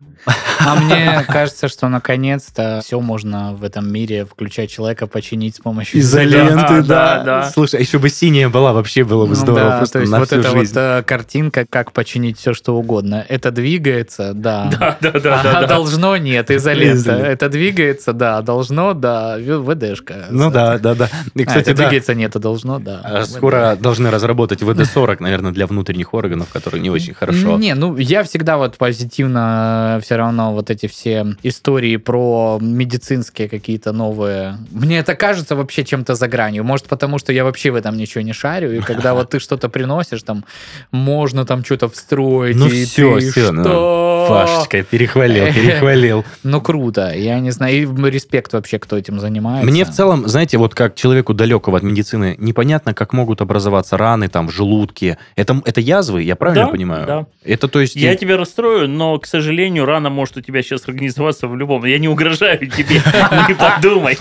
[0.60, 6.00] А мне кажется, что наконец-то все можно в этом мире, включая человека, починить с помощью
[6.02, 7.50] Изоленты, да, да.
[7.50, 10.20] Слушай, а еще бы синяя была, вообще было бы Ну здорово да, то есть на
[10.20, 10.74] вот всю эта жизнь.
[10.74, 13.26] вот э, картинка, как починить все, что угодно.
[13.30, 13.89] Это двигается,
[14.34, 14.70] да.
[14.80, 15.68] Да, да, да, А да, да.
[15.68, 17.12] должно нет, изолента.
[17.12, 20.28] Это двигается, да, должно, да, ВДшка.
[20.30, 21.10] Ну да, да, да.
[21.36, 23.02] И, А, кстати, это да, двигается нет, это должно, да.
[23.04, 27.58] а скоро должны разработать ВД-40, наверное, для внутренних органов, которые не очень хорошо.
[27.58, 33.92] Не, ну я всегда вот позитивно все равно вот эти все истории про медицинские какие-то
[33.92, 34.58] новые.
[34.72, 36.64] Мне это кажется вообще чем-то за гранью.
[36.64, 39.70] Может, потому что я вообще в этом ничего не шарю, и когда вот ты что-то
[39.70, 40.46] приносишь, там
[40.92, 42.56] можно там что-то встроить.
[42.56, 44.26] Ну и всё, ты всё, ну, что?
[44.30, 46.26] Пашечка, перехвалил, перехвалил.
[46.44, 49.70] Ну круто, я не знаю, и респект вообще, кто этим занимается.
[49.70, 54.28] Мне в целом, знаете, вот как человеку далекого от медицины, непонятно, как могут образоваться раны
[54.30, 55.18] там в желудке.
[55.36, 57.08] Это, это язвы, я правильно Да, понимаю?
[57.08, 57.26] да.
[57.44, 57.96] Это то есть...
[57.96, 61.86] Я тебя расстрою, но, к сожалению, рана может у тебя сейчас организоваться в любом...
[61.86, 62.96] Я не угрожаю тебе,
[63.48, 64.18] не подумай.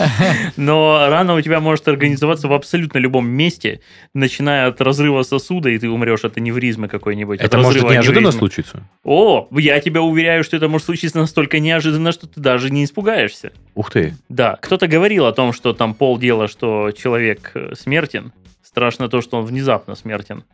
[0.56, 3.80] Но рана у тебя может организоваться в абсолютно любом месте,
[4.14, 7.40] начиная от разрыва сосуда, и ты умрешь от аневризмы какой-нибудь.
[7.40, 8.82] Это может неожиданно случиться?
[9.04, 13.52] О, я тебя уверяю, что это может случиться настолько неожиданно, что ты даже не испугаешься.
[13.74, 14.14] Ух ты.
[14.28, 18.32] Да, кто-то говорил о том, что там полдела, что человек э, смертен.
[18.62, 20.44] Страшно то, что он внезапно смертен.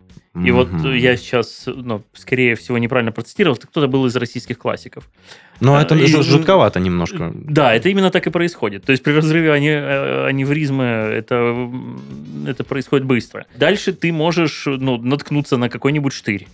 [0.45, 0.87] И вот Мгм.
[0.89, 5.09] э, я сейчас, ну, скорее всего, неправильно процитировал, это кто-то был из российских классиков.
[5.61, 7.33] Но это и- жу- жутковато немножко.
[7.35, 8.85] Да, это именно так и происходит.
[8.85, 11.71] То есть при разрыве э, аневризмы это,
[12.49, 13.47] это происходит быстро.
[13.57, 16.49] Дальше ты можешь ну, наткнуться на какой-нибудь штырь.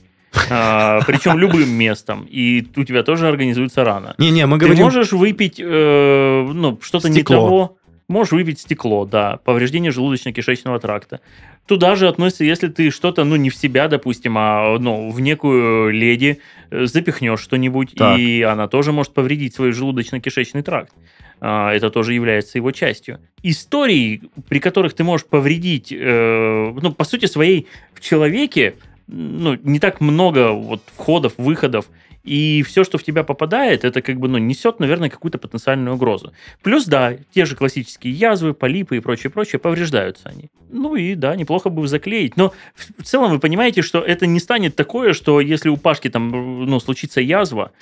[0.51, 2.27] А, причем любым местом.
[2.31, 4.15] И у тебя тоже организуется рана.
[4.19, 4.85] Не-не, мы Ты говорим...
[4.85, 7.77] можешь выпить э, ну, что-то не того.
[8.09, 11.21] Можешь выпить стекло, да, повреждение желудочно-кишечного тракта.
[11.67, 15.93] Туда же относится, если ты что-то, ну, не в себя, допустим, а ну, в некую
[15.93, 16.41] леди
[16.71, 18.19] э, запихнешь что-нибудь, Так.
[18.19, 20.93] и она тоже может повредить свой желудочно-кишечный тракт.
[21.41, 23.21] А, Это тоже является его частью.
[23.45, 28.75] Историй, при которых ты можешь повредить, э, ну, по сути своей, в человеке,
[29.11, 31.87] ну, не так много вот входов, выходов,
[32.23, 36.33] и все, что в тебя попадает, это как бы, ну, несет, наверное, какую-то потенциальную угрозу.
[36.63, 40.51] Плюс, да, те же классические язвы, полипы и прочее, прочее, повреждаются они.
[40.71, 42.37] Ну и да, неплохо бы заклеить.
[42.37, 46.65] Но в целом вы понимаете, что это не станет такое, что если у Пашки там,
[46.67, 47.73] ну, случится язва,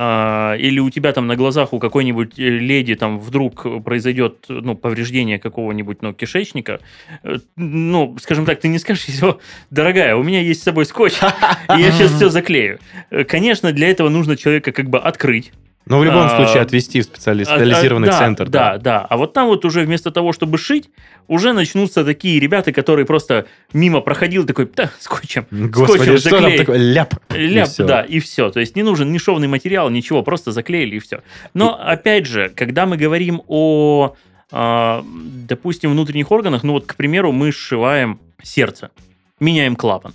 [0.00, 4.76] а, или у тебя там на глазах у какой-нибудь э, леди там вдруг произойдет ну,
[4.76, 6.78] повреждение какого-нибудь ну, кишечника,
[7.24, 9.06] э, ну, скажем так, ты не скажешь,
[9.70, 11.14] дорогая, у меня есть с собой скотч,
[11.76, 12.78] и я сейчас все заклею.
[13.10, 15.52] Э, конечно, для этого нужно человека как бы открыть,
[15.86, 18.48] Но в любом А, случае отвести в специализированный а, да, центр.
[18.48, 19.06] Да, да.
[19.08, 20.90] А вот там вот уже вместо того, чтобы шить,
[21.28, 25.46] уже начнутся такие ребята, которые просто мимо проходил такой, да, скотчем.
[25.50, 26.60] Господи, скотчем что там заклеить».
[26.60, 26.76] такое?
[26.78, 27.14] Ляп.
[27.30, 28.50] Ляп, И да, и все.
[28.50, 31.22] То есть не нужен ни шовный материал, ничего, просто заклеили и все.
[31.54, 34.14] Но опять же, когда мы говорим о,
[34.52, 35.02] а,
[35.48, 38.90] допустим, внутренних органах, ну вот, к примеру, мы сшиваем сердце,
[39.40, 40.12] меняем клапан.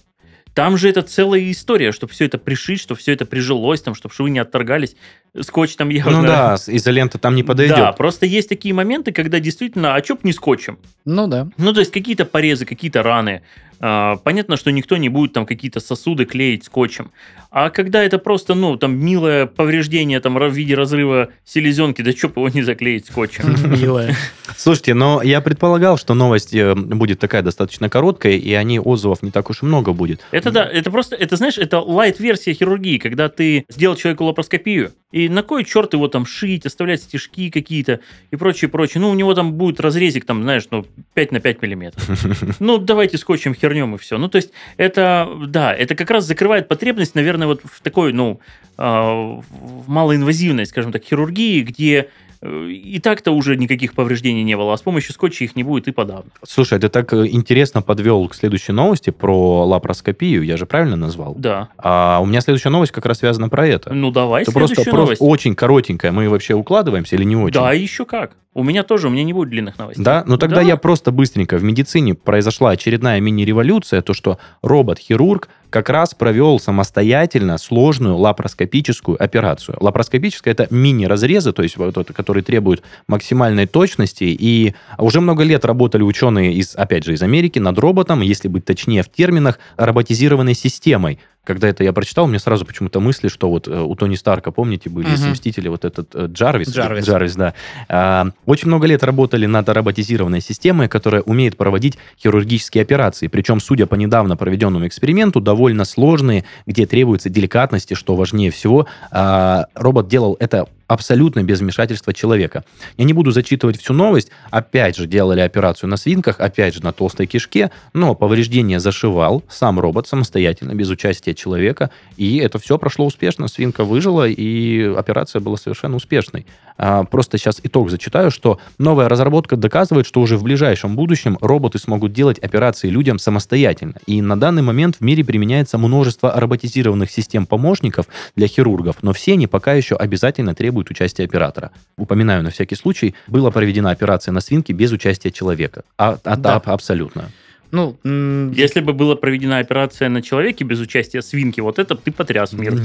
[0.53, 4.13] Там же это целая история, чтобы все это пришить, чтобы все это прижилось, там, чтобы
[4.13, 4.95] швы не отторгались.
[5.39, 6.21] Скотч там явно...
[6.21, 7.77] Ну да, изолента там не подойдет.
[7.77, 10.77] Да, просто есть такие моменты, когда действительно, а чё б не скотчем?
[11.05, 11.47] Ну да.
[11.57, 13.41] Ну, то есть какие-то порезы, какие-то раны.
[13.85, 17.11] А, понятно, что никто не будет там какие-то сосуды клеить скотчем.
[17.51, 22.31] А когда это просто, ну, там, милое повреждение там в виде разрыва селезенки, да б
[22.33, 23.53] его не заклеить скотчем?
[23.81, 24.15] Милая.
[24.55, 29.31] Слушайте, но я предполагал, что новость э, будет такая достаточно короткая, и они отзывов не
[29.31, 30.21] так уж и много будет.
[30.31, 35.29] Это да, это просто, это знаешь, это лайт-версия хирургии, когда ты сделал человеку лапароскопию, и
[35.29, 37.99] на кой черт его там шить, оставлять стежки какие-то
[38.31, 38.99] и прочее, прочее.
[38.99, 42.03] Ну, у него там будет разрезик, там, знаешь, ну, 5 на 5 миллиметров.
[42.59, 44.17] Ну, давайте скотчем хернем и все.
[44.17, 48.39] Ну, то есть, это, да, это как раз закрывает потребность, наверное, вот в такой, ну,
[48.77, 52.09] а, в малоинвазивной, скажем так, хирургии, где
[52.41, 55.87] э, и так-то уже никаких повреждений не было, а с помощью скотча их не будет
[55.87, 56.31] и подавно.
[56.43, 61.35] Слушай, ты так э, интересно подвел к следующей новости про лапароскопию, я же правильно назвал?
[61.37, 61.69] Да.
[61.77, 63.93] А у меня следующая новость как раз связана про это.
[63.93, 65.21] Ну, давай это просто, следующую просто новость.
[65.21, 66.11] очень коротенькая.
[66.11, 67.53] Мы вообще укладываемся или не очень?
[67.53, 68.35] Да, еще как.
[68.55, 70.03] У меня тоже, у меня не будет длинных новостей.
[70.03, 70.61] Да, ну тогда Да.
[70.61, 71.57] я просто быстренько.
[71.57, 79.75] В медицине произошла очередная мини-революция, то, что робот-хирург как раз провел самостоятельно сложную лапароскопическую операцию.
[79.79, 86.03] Лапароскопическая– это мини-разрезы, то есть вот которые требуют максимальной точности, и уже много лет работали
[86.03, 91.17] ученые, из, опять же, из Америки над роботом, если быть точнее в терминах, роботизированной системой.
[91.45, 94.89] Когда это я прочитал, мне сразу почему-то мысли, что вот э, у Тони Старка, помните,
[94.89, 95.31] были Мгм.
[95.31, 96.69] «Мстители» вот этот э, Джарвис?
[96.69, 97.05] Джарвис.
[97.05, 97.53] Джарвис, да.
[97.89, 103.27] А, Очень много лет работали над роботизированной системой, которая умеет проводить хирургические операции.
[103.27, 108.87] Причем, судя по недавно проведенному эксперименту, довольно сложные, где требуется деликатности, что важнее всего.
[109.11, 112.63] А, Робот делал это абсолютно без вмешательства человека.
[112.97, 114.29] Я не буду зачитывать всю новость.
[114.51, 119.79] Опять же, делали операцию на свинках, опять же, на толстой кишке, но повреждение зашивал сам
[119.79, 123.47] робот самостоятельно, без участия человека, и это все прошло успешно.
[123.47, 126.45] Свинка выжила, и операция была совершенно успешной.
[126.77, 131.77] А, Просто сейчас итог зачитаю, что новая разработка доказывает, что уже в ближайшем будущем роботы
[131.77, 133.95] смогут делать операции людям самостоятельно.
[134.07, 139.47] И на данный момент в мире применяется множество роботизированных систем-помощников для хирургов, но все они
[139.47, 141.71] пока еще обязательно требуют участия оператора.
[141.97, 145.83] Упоминаю на всякий случай, была проведена операция на свинке без участия человека.
[145.97, 146.61] А, а- Да.
[146.65, 147.29] абсолютно.
[147.73, 152.11] Ну, м, Если бы была проведена операция на человеке без участия свинки, вот это ты
[152.11, 152.75] потряс мир.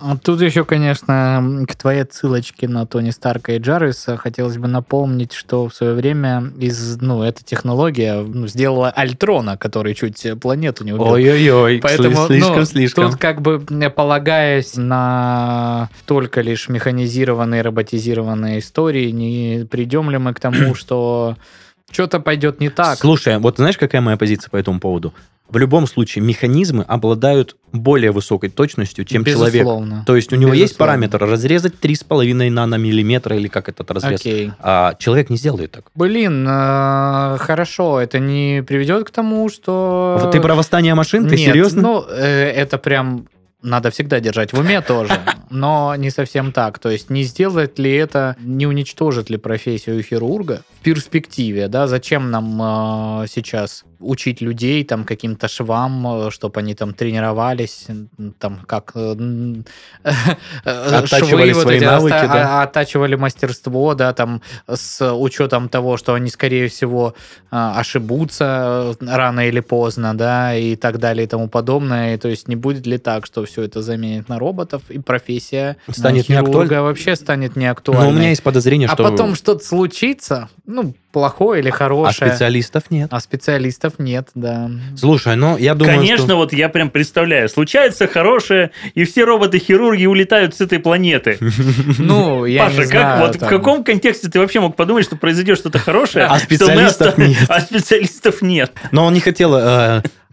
[0.00, 5.32] а тут еще, конечно, к твоей ссылочке на Тони Старка и Джарвиса хотелось бы напомнить,
[5.32, 10.92] что в свое время из, ну, эта технология ну, сделала Альтрона, который чуть планету не
[10.92, 11.08] убил.
[11.08, 13.10] Ой-ой-ой, Поэтому, слишком, ну, слишком.
[13.10, 13.58] Тут как бы
[13.90, 21.36] полагаясь на только лишь механизированные, роботизированные истории, не придем ли мы к тому, что
[21.90, 22.98] что-то пойдет не так?
[22.98, 25.14] Слушай, вот знаешь, какая моя позиция по этому поводу?
[25.48, 29.62] В любом случае, механизмы обладают более высокой точностью, чем человек.
[29.62, 30.02] Безусловно.
[30.04, 34.20] То есть у него есть параметр разрезать 3,5 наномиллиметра или как этот разрез.
[34.20, 34.50] Окей.
[34.58, 35.84] А человек не сделает так.
[35.94, 40.18] Блин, э, хорошо, это не приведет к тому, что...
[40.20, 41.28] Вот Ты про восстание машин?
[41.28, 41.82] Ты Нет, серьезно?
[41.82, 43.28] Ну, э, это прям
[43.62, 45.18] надо всегда держать в уме тоже,
[45.50, 46.78] но не совсем так.
[46.78, 51.86] То есть не сделает ли это, не уничтожит ли профессию хирурга в перспективе, да?
[51.86, 57.86] Зачем нам э, сейчас учить людей там каким-то швам, чтобы они там тренировались,
[58.38, 59.64] там как э, м,
[60.64, 62.60] Оттачивали швы вот свои эти навыки, оста- да.
[62.60, 67.14] а- оттачивали мастерство, да, там с учетом того, что они, скорее всего,
[67.50, 72.14] а, ошибутся э, рано или поздно, да, и так далее и тому подобное.
[72.14, 75.76] И то есть не будет ли так, что все это заменит на роботов, и профессия
[75.86, 78.04] э, Станет хирурга вообще станет неактуальной.
[78.06, 79.04] Но у меня есть подозрение, а что...
[79.04, 82.30] потом что-то случится, ну, плохое или А хорошее.
[82.30, 83.08] специалистов нет.
[83.10, 84.70] А специалистов нет, да.
[84.98, 86.36] Слушай, ну я думаю, Конечно, что...
[86.36, 91.38] вот я прям представляю, случается хорошее, и все роботы-хирурги улетают с этой планеты.
[91.98, 93.20] Ну, я Паша, не как знаю.
[93.26, 93.48] вот в там.
[93.48, 97.38] каком контексте ты вообще мог подумать, что произойдет что-то хорошее, А что мы специалистов нет.
[97.48, 98.72] а специалистов нет.
[98.92, 99.54] Но он не хотел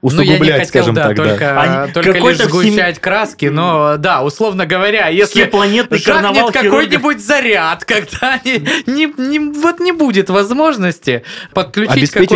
[0.04, 1.24] э, Ну, я не усугублять, хотел, скажем да, так, да.
[1.30, 7.86] только, Они- только лишь сгущать краски, но, да, условно говоря, если Всепланетный карнавал какой-нибудь заряд,
[7.86, 12.32] когда не, не- не- вот не будет возможности подключить Обеспечить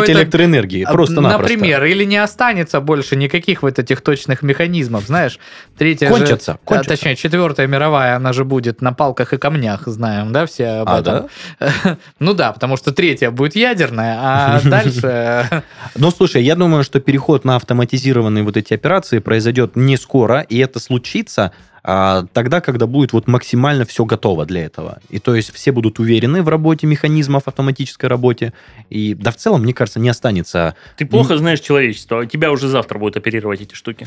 [0.86, 1.54] а, просто-напросто.
[1.54, 5.38] Например, или не останется больше никаких вот этих точных механизмов, знаешь,
[5.78, 6.94] третья Кончатся, же, кончатся.
[6.94, 10.90] а, точнее, четвертая мировая, она же будет на палках и камнях, знаем, да, все об
[10.90, 11.28] А, этом.
[12.20, 15.64] Ну да, потому что третья будет ядерная, а дальше...
[15.96, 20.58] Ну, слушай, я думаю, что переход на автоматизированные вот эти операции произойдет не скоро, и
[20.58, 21.52] это случится
[21.90, 25.00] а, тогда, когда будет вот максимально все готово для этого.
[25.10, 28.52] И то есть все будут уверены в работе механизмов, автоматической работе.
[28.90, 30.76] И да, в целом, мне кажется, не останется...
[30.98, 34.06] Ты плохо знаешь человечество, а тебя уже завтра будут оперировать эти штуки.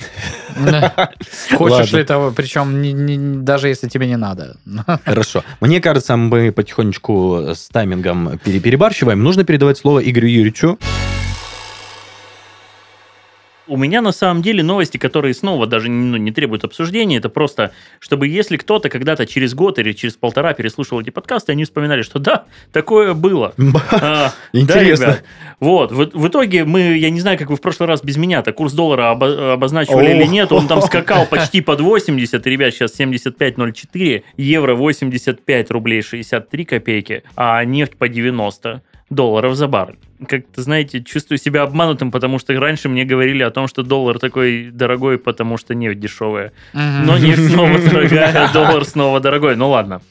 [1.56, 4.58] Хочешь ли того, причем даже если тебе не надо.
[5.06, 5.42] Хорошо.
[5.62, 9.22] Мне кажется, мы потихонечку с таймингом пере- перебарщиваем.
[9.22, 10.78] Нужно передавать слово Игорю Юрьевичу.
[13.70, 17.70] У меня на самом деле новости, которые снова даже ну, не требуют обсуждения, это просто,
[18.00, 22.18] чтобы если кто-то когда-то через год или через полтора переслушал эти подкасты, они вспоминали, что
[22.18, 23.54] да, такое было.
[24.02, 25.18] А, Интересно.
[25.58, 28.72] Вот, в, итоге мы, я не знаю, как вы в прошлый раз без меня-то курс
[28.72, 34.22] доллара обо- обозначивали или нет, он там скакал почти под 80, и, ребят, сейчас 75.04,
[34.36, 39.98] евро 85 рублей 63 копейки, а нефть по 90 долларов за баррель.
[40.28, 44.70] Как-то, знаете, чувствую себя обманутым, потому что раньше мне говорили о том, что доллар такой
[44.70, 46.52] дорогой, потому что нефть дешевая.
[46.72, 49.56] Но нефть снова дорогая, доллар снова дорогой.
[49.56, 50.02] Ну ладно.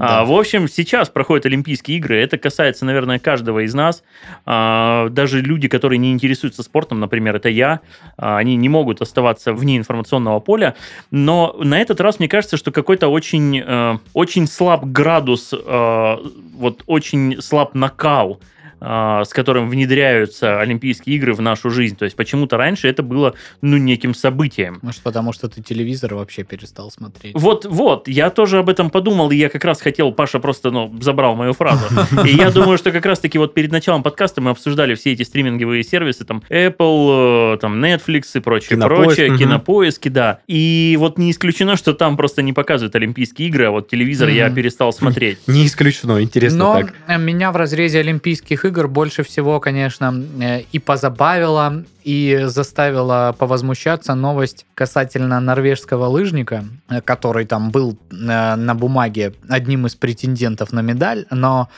[0.00, 2.16] А, в общем, сейчас проходят Олимпийские игры.
[2.16, 4.02] Это касается, наверное, каждого из нас.
[4.46, 7.80] А, даже люди, которые не интересуются спортом, например, это я,
[8.16, 10.74] а, они не могут оставаться вне информационного поля.
[11.10, 16.16] Но на этот раз мне кажется, что какой-то очень, э, очень слаб градус, э,
[16.54, 18.40] вот очень слаб накал
[18.80, 21.96] с которым внедряются Олимпийские игры в нашу жизнь.
[21.96, 24.78] То есть почему-то раньше это было ну неким событием.
[24.82, 27.34] Может, потому что ты телевизор вообще перестал смотреть.
[27.34, 30.94] Вот, вот, я тоже об этом подумал, и я как раз хотел, Паша просто, ну,
[31.00, 31.84] забрал мою фразу.
[32.24, 35.82] И я думаю, что как раз-таки вот перед началом подкаста мы обсуждали все эти стриминговые
[35.82, 40.40] сервисы, там, Apple, э, там, Netflix и прочее, Кинопоиск, прочее, кинопоиски, да.
[40.46, 44.50] И вот не исключено, что там просто не показывают Олимпийские игры, а вот телевизор я
[44.50, 45.38] перестал смотреть.
[45.46, 47.18] Не исключено, интересно Но так.
[47.18, 54.66] меня в разрезе Олимпийских игр больше всего, конечно, э, и позабавила, и заставила повозмущаться новость
[54.74, 61.26] касательно норвежского лыжника, э, который там был э, на бумаге одним из претендентов на медаль,
[61.30, 61.68] но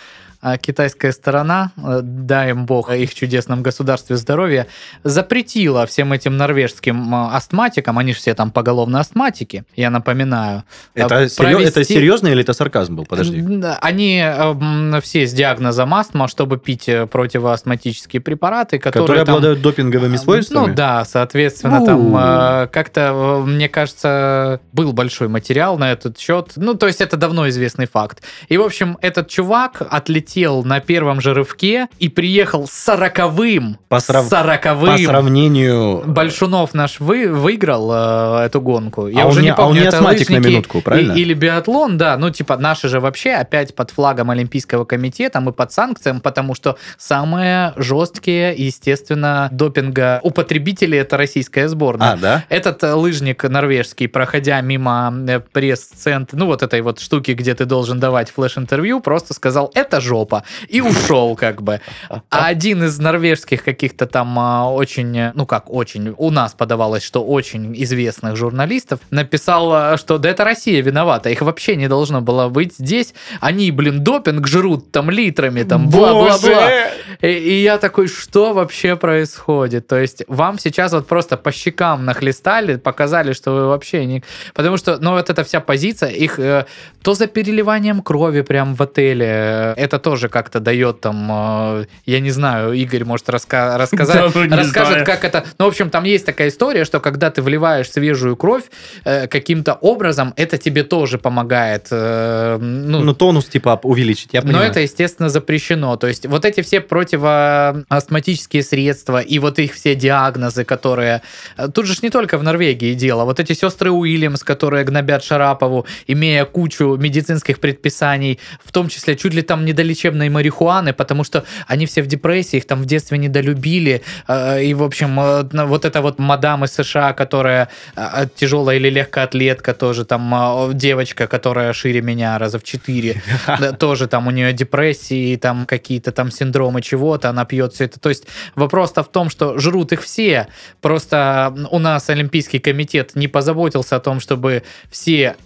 [0.42, 4.66] э, китайская сторона, э, дай им бог их чудесном государстве здоровья,
[5.04, 10.64] запретила всем этим норвежским астматикам, они же все там поголовно астматики, я напоминаю,
[10.94, 13.06] э, Это, серьё- это провести- серьезно или это сарказм был?
[13.06, 13.44] Подожди.
[13.80, 19.60] Они эм, все с диагнозом астма, чтобы пить э, противоастматические препараты, которые, Которые там- обладают
[19.62, 20.68] допинговыми свойствами?
[20.68, 22.18] Ну да, соответственно, там У.
[22.18, 26.52] э, как-то, мне кажется, был большой материал на этот счет.
[26.56, 28.22] Ну, то есть это давно известный факт.
[28.48, 33.78] И, в общем, этот чувак отлетел на первом же рывке и приехал сороковым.
[33.88, 34.92] По срав- сороковым.
[34.96, 36.02] По сравнению...
[36.06, 39.08] Большунов наш вы, выиграл э, эту гонку.
[39.08, 40.80] Я А он уже не- не а он помню, не это астматик на лыжники минутку,
[40.80, 41.12] правильно?
[41.12, 42.16] и- или биатлон, да.
[42.16, 46.76] Ну, типа, наши же вообще опять под флагом Олимпийского комитета, мы под санкциям, потому что
[46.98, 52.12] самые жесткие, естественно, допинга употребители это российская сборная.
[52.12, 52.44] А, да?
[52.48, 57.64] Этот э, лыжник норвежский, проходя мимо э, пресс-центра, ну вот этой вот штуки, где ты
[57.64, 60.19] должен давать флеш-интервью, просто сказал «это жопа»
[60.68, 61.80] и ушел как бы.
[62.08, 67.24] А один из норвежских каких-то там а, очень, ну как очень, у нас подавалось, что
[67.24, 72.48] очень известных журналистов, написал, а, что да это Россия виновата, их вообще не должно было
[72.48, 76.90] быть здесь, они, блин, допинг жрут там литрами, там бла-бла-бла.
[77.20, 79.86] И, и я такой, что вообще происходит?
[79.86, 84.22] То есть вам сейчас вот просто по щекам нахлестали, показали, что вы вообще не...
[84.54, 86.66] Потому что, ну, вот эта вся позиция, их э,
[87.02, 92.18] то за переливанием крови прям в отеле, э, это тоже как-то дает там, э, я
[92.20, 95.06] не знаю, Игорь может раска- рассказать, Да, ну, расскажет, знаю.
[95.06, 95.44] как это...
[95.58, 98.64] Ну, в общем, там есть такая история, что когда ты вливаешь свежую кровь,
[99.04, 104.48] э, каким-то образом это тебе тоже помогает, э, ну, Ну, тонус типа увеличить, я но
[104.48, 104.70] понимаю.
[104.70, 105.96] это, естественно, запрещено.
[105.96, 111.22] То есть вот эти все противоастматические средства и вот их все диагнозы, которые...
[111.56, 113.24] э, Тут же не только в Норвегии дело.
[113.24, 119.34] Вот эти сестры Уильямс, которые гнобят Шарапову, имея кучу медицинских предписаний, в том числе чуть
[119.34, 122.86] ли там не до лечебной марихуаны, потому что они все в депрессии, их там в
[122.86, 124.02] детстве недолюбили.
[124.28, 125.14] э, И, в общем,
[125.52, 131.26] на- вот эта вот мадам из США, которая э, тяжелая или легкоатлетка, тоже там девочка,
[131.26, 133.22] которая шире меня раза в четыре,
[133.78, 138.00] тоже там у нее депрессии, там какие-то там синдромы чего-то, она пьет все это.
[138.00, 138.24] То есть
[138.54, 140.46] вопрос-то в том, что жрут их все,
[140.80, 145.36] просто у нас Олимпийский комитет не позаботился о том, чтобы все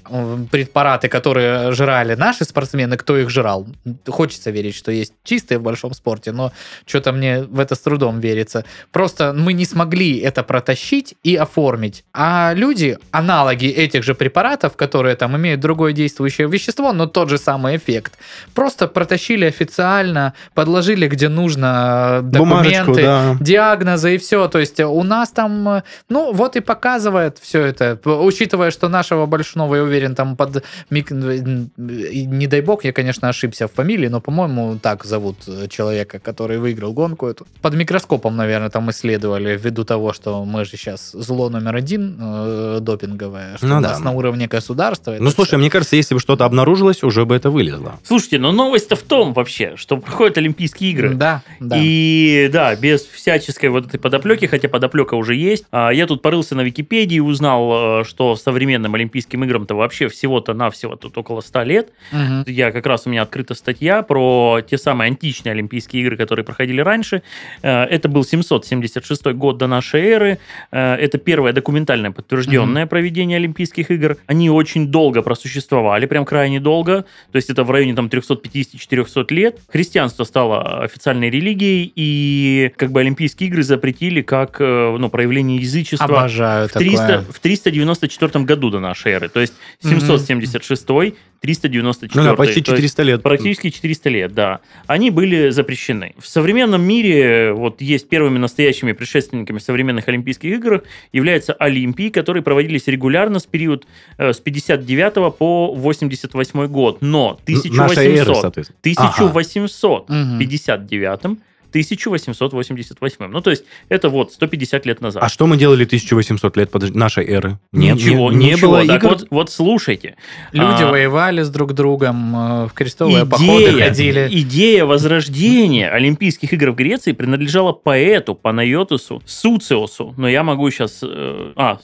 [0.51, 3.67] препараты, которые жрали наши спортсмены, кто их жрал.
[4.09, 6.53] Хочется верить, что есть чистые в большом спорте, но
[6.87, 8.65] что-то мне в это с трудом верится.
[8.93, 12.05] Просто мы не смогли это протащить и оформить.
[12.13, 17.39] А люди, аналоги этих же препаратов, которые там имеют другое действующее вещество, но тот же
[17.39, 18.19] самый эффект,
[18.55, 23.37] просто протащили официально, подложили где нужно э, Бумажечку, документы, да.
[23.41, 24.49] диагнозы и все.
[24.49, 27.99] То есть у нас там, э, ну, вот и показывает все это.
[28.05, 30.65] Учитывая, что нашего Большного, я уверен, там под...
[30.91, 36.59] Не дай бог, я, конечно, ошибся в фамилии, но, по-моему, так зовут э, человека, который
[36.59, 37.47] выиграл гонку эту.
[37.63, 42.79] Под микроскопом, наверное, там исследовали, ввиду того, что мы же сейчас зло номер один э,
[42.81, 43.91] допинговое, что Ну у да.
[43.91, 45.15] нас на уровне государства.
[45.21, 45.59] Ну, слушай, всё.
[45.59, 48.01] мне кажется, если бы что-то обнаружилось, уже бы это вылезло.
[48.03, 51.15] Слушайте, но новость-то в том вообще, что проходят Олимпийские игры.
[51.15, 51.77] Да, да.
[51.81, 55.65] И да, без всяческой вот этой подоплеки, хотя подоплека уже есть.
[55.71, 60.55] А, Я тут порылся на Википедии и узнал, э, что современным Олимпийским играм-то вообще всего-то
[60.55, 61.93] навсего тут около 100 лет.
[62.11, 62.45] Мгм.
[62.49, 64.24] Я как раз у меня открыта статья про
[64.69, 67.23] те самые античные Олимпийские игры, которые проходили раньше.
[67.63, 70.39] Э, Это был 776 год до нашей эры.
[70.73, 74.17] Э, Это первое документальное подтвержденное проведение Олимпийских игр.
[74.27, 77.05] Они очень долго просуществовали, прям крайне долго.
[77.33, 79.59] То есть это в районе там 350-400 лет.
[79.69, 86.07] Христианство стало официальной религией, и как бы Олимпийские игры запретили как э, ну, проявление язычества
[86.07, 87.33] Обожаю в, 300, такое.
[87.33, 89.29] в 394 году до нашей эры.
[89.29, 91.13] То есть 776
[91.45, 93.23] 394 Ну да, почти То есть 400 лет.
[93.23, 94.61] Практически 400 лет, да.
[94.87, 96.15] Они были запрещены.
[96.19, 102.87] В современном мире вот есть первыми настоящими предшественниками современных Олимпийских игр являются Олимпии, которые проводились
[102.87, 103.87] регулярно с период
[104.17, 107.03] э, с 59 по 88 год.
[107.03, 108.79] Но Наша эра, 1800, соответственно.
[108.97, 109.29] Ага.
[109.29, 111.39] 1859
[111.75, 113.27] 1888.
[113.27, 115.23] Ну, то есть, это вот 150 лет назад.
[115.23, 117.59] А что мы делали 1800 лет подожди, нашей эры?
[117.73, 118.71] Нет, ничего, не, не ничего.
[118.73, 119.09] было Так игр?
[119.09, 120.17] вот, вот слушайте.
[120.53, 124.29] Люди А, воевали с друг другом, э, в крестовые походы идея, ходили.
[124.31, 130.15] идея возрождения Олимпийских игр в Греции принадлежала поэту Панайотусу Суциосу.
[130.17, 131.01] Но я могу сейчас...
[131.03, 131.79] а,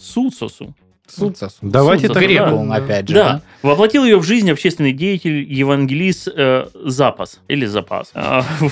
[1.10, 1.30] Суцосу.
[1.30, 1.58] Суцес.
[1.62, 2.24] Давайте Суцос, так.
[2.24, 2.74] Греку, да.
[2.74, 3.14] опять же.
[3.14, 7.40] Да, воплотил ее в жизнь общественный деятель, евангелист э, Запас.
[7.48, 8.10] Или Запас.
[8.14, 8.64] А, У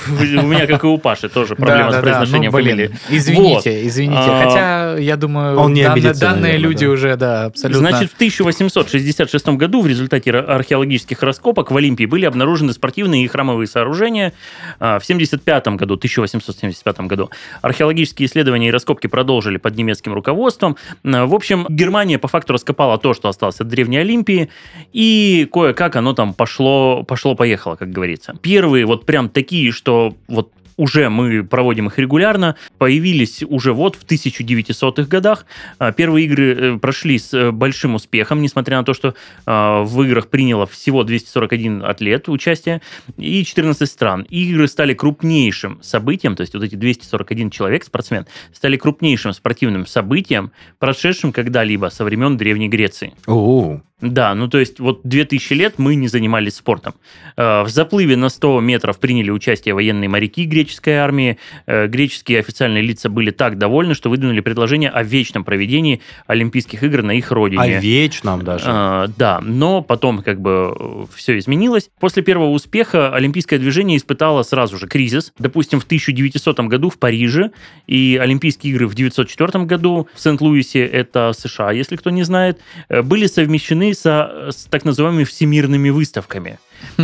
[0.47, 2.91] меня, как и у Паши, тоже проблема с произношением ну, фамилии.
[3.09, 4.20] Извините, извините.
[4.20, 5.57] А, Хотя, я думаю,
[6.14, 6.93] данные, люди да.
[6.93, 7.91] уже, да, абсолютно.
[7.91, 13.66] Значит, в 1866 году в результате археологических раскопок в Олимпии были обнаружены спортивные и храмовые
[13.66, 14.32] сооружения.
[14.78, 17.30] А, В 75 году, 1875 году,
[17.62, 20.76] археологические исследования и раскопки продолжили под немецким руководством.
[21.03, 24.49] В общем, Германия по факту раскопала то, что осталось от Древней Олимпии,
[24.93, 28.35] и кое-как оно там пошло, пошло-поехало, как говорится.
[28.43, 34.07] Первые вот прям такие, что вот уже мы проводим их регулярно, появились уже вот в
[34.07, 35.45] 1900-х годах.
[35.79, 39.14] А, Первые игры э, прошли с э, большим успехом, несмотря на то, что
[39.45, 42.81] а, в играх приняло всего 241 атлет участие
[43.18, 44.22] и 14 стран.
[44.31, 50.53] Игры стали крупнейшим событием, то есть вот эти 241 человек, спортсмен, стали крупнейшим спортивным событием,
[50.79, 53.12] прошедшим когда-либо со времен Древней Греции.
[53.26, 56.94] О, Да, ну то есть вот 2000 лет мы не занимались спортом.
[57.36, 61.38] Э, В заплыве на 100 метров приняли участие военные моряки греческой армии.
[61.66, 67.03] Э, Греческие официальные лица были так довольны, что выдвинули предложение о вечном проведении Олимпийских игр
[67.03, 67.61] на их родине.
[67.61, 68.66] о вечном даже.
[68.68, 71.90] А, да, но потом как бы все изменилось.
[71.99, 75.32] После первого успеха олимпийское движение испытало сразу же кризис.
[75.40, 77.51] Допустим, в 1900 году в Париже
[77.88, 83.26] и Олимпийские игры в 1904 году в Сент-Луисе, это США, если кто не знает, были
[83.26, 86.59] совмещены со, с так называемыми всемирными выставками.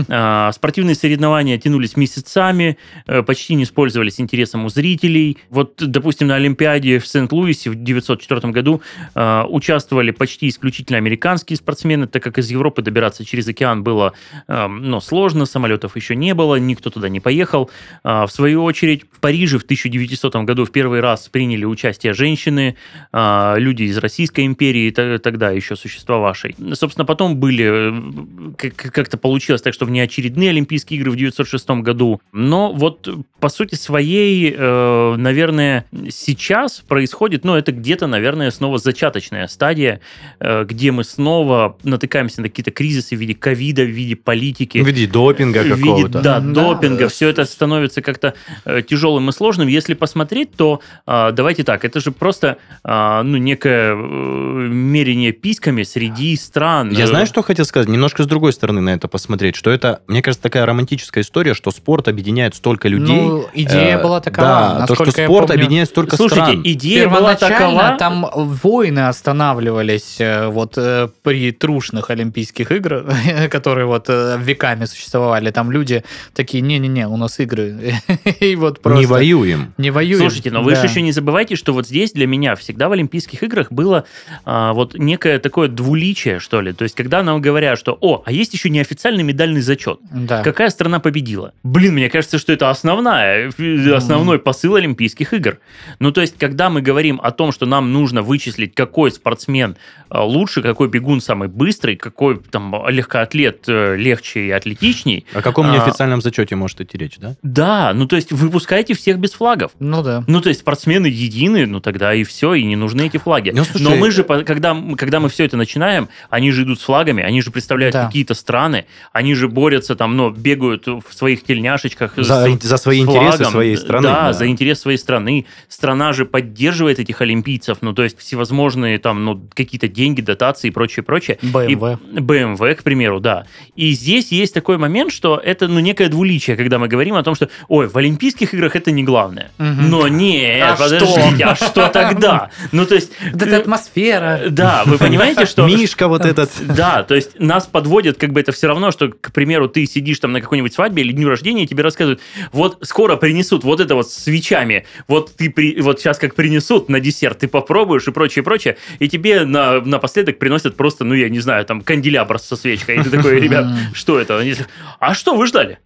[0.08, 5.38] А, Спортивные соревнования тянулись месяцами, э, почти не использовались интересом у зрителей.
[5.50, 8.82] Вот, допустим, на Олимпиаде в Сент-Луисе в 1904 году
[9.14, 14.12] э, участвовали почти исключительно американские спортсмены, так как из Европы добираться через океан было
[14.48, 17.70] э, ну, сложно, самолетов еще не было, никто туда не поехал.
[18.02, 22.76] А, В свою очередь, в Париже в 1900 году в первый раз приняли участие женщины,
[23.12, 26.56] а, люди из Российской империи, тогда еще существовавшей.
[26.74, 31.68] Собственно, потом были, э, как- как-то получилось так что не очередные Олимпийские игры в 906
[31.82, 32.20] году.
[32.32, 33.08] Но вот
[33.40, 40.00] по сути своей, э, наверное, сейчас происходит, ну, это где-то, наверное, снова зачаточная стадия,
[40.40, 44.78] э, где мы снова натыкаемся на какие-то кризисы в виде ковида, в виде политики.
[44.78, 46.20] В виде допинга в виде, какого-то.
[46.20, 46.74] да, Да.
[46.74, 47.08] допинга.
[47.08, 48.34] Все это становится как-то
[48.64, 49.68] э, тяжелым и сложным.
[49.68, 55.82] Если посмотреть, то а, давайте так, это же просто а, ну, некое э, мерение письками
[55.82, 56.90] среди стран.
[56.90, 57.88] Я Э, знаю, что хотел сказать.
[57.88, 59.53] Немножко с другой стороны на это посмотреть.
[59.54, 63.20] Что это, мне кажется, такая романтическая история, что спорт объединяет столько людей.
[63.22, 64.46] Ну, идея Э, была такова,
[64.80, 65.54] Да, то, что спорт помню.
[65.62, 66.62] объединяет столько Слушайте, стран.
[66.64, 67.96] идея была такова...
[67.98, 73.06] там войны останавливались э, вот э, при трушных Олимпийских играх,
[73.50, 75.50] которые вот э, веками существовали.
[75.50, 76.02] Там люди
[76.34, 77.94] такие, не-не-не, у нас игры.
[78.40, 79.00] И вот просто...
[79.00, 79.74] Не воюем.
[79.78, 80.18] Не воюем.
[80.20, 80.80] Слушайте, но вы Да.
[80.80, 84.04] же еще не забывайте, что вот здесь для меня всегда в Олимпийских играх было
[84.44, 86.72] а, вот некое такое двуличие, что ли.
[86.72, 90.00] То есть, когда нам говорят, что, о, а есть еще неофициальный медальный зачет.
[90.10, 90.42] Да.
[90.42, 91.52] Какая страна победила?
[91.62, 95.58] Блин, мне кажется, что это основная, э, основной посыл Олимпийских игр.
[95.98, 99.76] Ну, то есть, когда мы говорим о том, что нам нужно вычислить, какой спортсмен
[100.10, 105.66] э, лучше, какой бегун самый быстрый, какой там легкоатлет э, легче и атлетичней, О каком
[105.66, 105.74] А.
[105.74, 107.34] неофициальном зачете может идти речь, да?
[107.42, 109.72] да, ну, то есть, выпускайте всех без флагов.
[109.78, 110.24] Ну да.
[110.26, 113.50] Ну, то есть спортсмены едины, ну тогда и все, и не нужны эти флаги.
[113.54, 116.80] Ну, слушай, Но мы же, по- когда, когда мы все это начинаем, они же идут
[116.80, 118.06] с флагами, они же представляют Да.
[118.06, 122.12] какие-то страны, они же борются там, ну, бегают в своих тельняшечках.
[122.16, 123.52] За, с- за свои с интересы флагом.
[123.52, 124.02] своей страны.
[124.08, 125.46] Да, за интерес своей страны.
[125.68, 130.70] Страна же поддерживает этих олимпийцев, ну, то есть всевозможные там, ну, какие-то деньги, дотации и
[130.70, 131.38] прочее, прочее.
[131.42, 131.98] BMW.
[132.16, 133.46] И BMW, к примеру, да.
[133.76, 137.34] И здесь есть такой момент, что это, ну, некое двуличие, когда мы говорим о том,
[137.34, 139.50] что, ой, в Олимпийских играх это не главное.
[139.58, 139.90] Мгм.
[139.90, 142.50] Но нет, А подождите, а что тогда?
[142.72, 143.12] Ну, то есть...
[143.32, 144.42] Вот эта атмосфера.
[144.50, 145.66] Да, вы понимаете, что...
[145.74, 146.50] Мишка вот этот.
[146.60, 150.18] Да, то есть нас подводят, как бы это все равно, что, к примеру, ты сидишь
[150.18, 152.20] там на какой-нибудь свадьбе или дню рождения, и тебе рассказывают,
[152.52, 156.88] вот скоро принесут вот это вот с свечами, вот ты при, вот сейчас как принесут
[156.88, 161.28] на десерт, ты попробуешь и прочее, прочее, и тебе на, напоследок приносят просто, ну, я
[161.28, 164.38] не знаю, там, канделябр со свечкой, и ты такой, ребят, что это?
[164.38, 164.54] Они
[165.00, 165.78] А что вы ждали?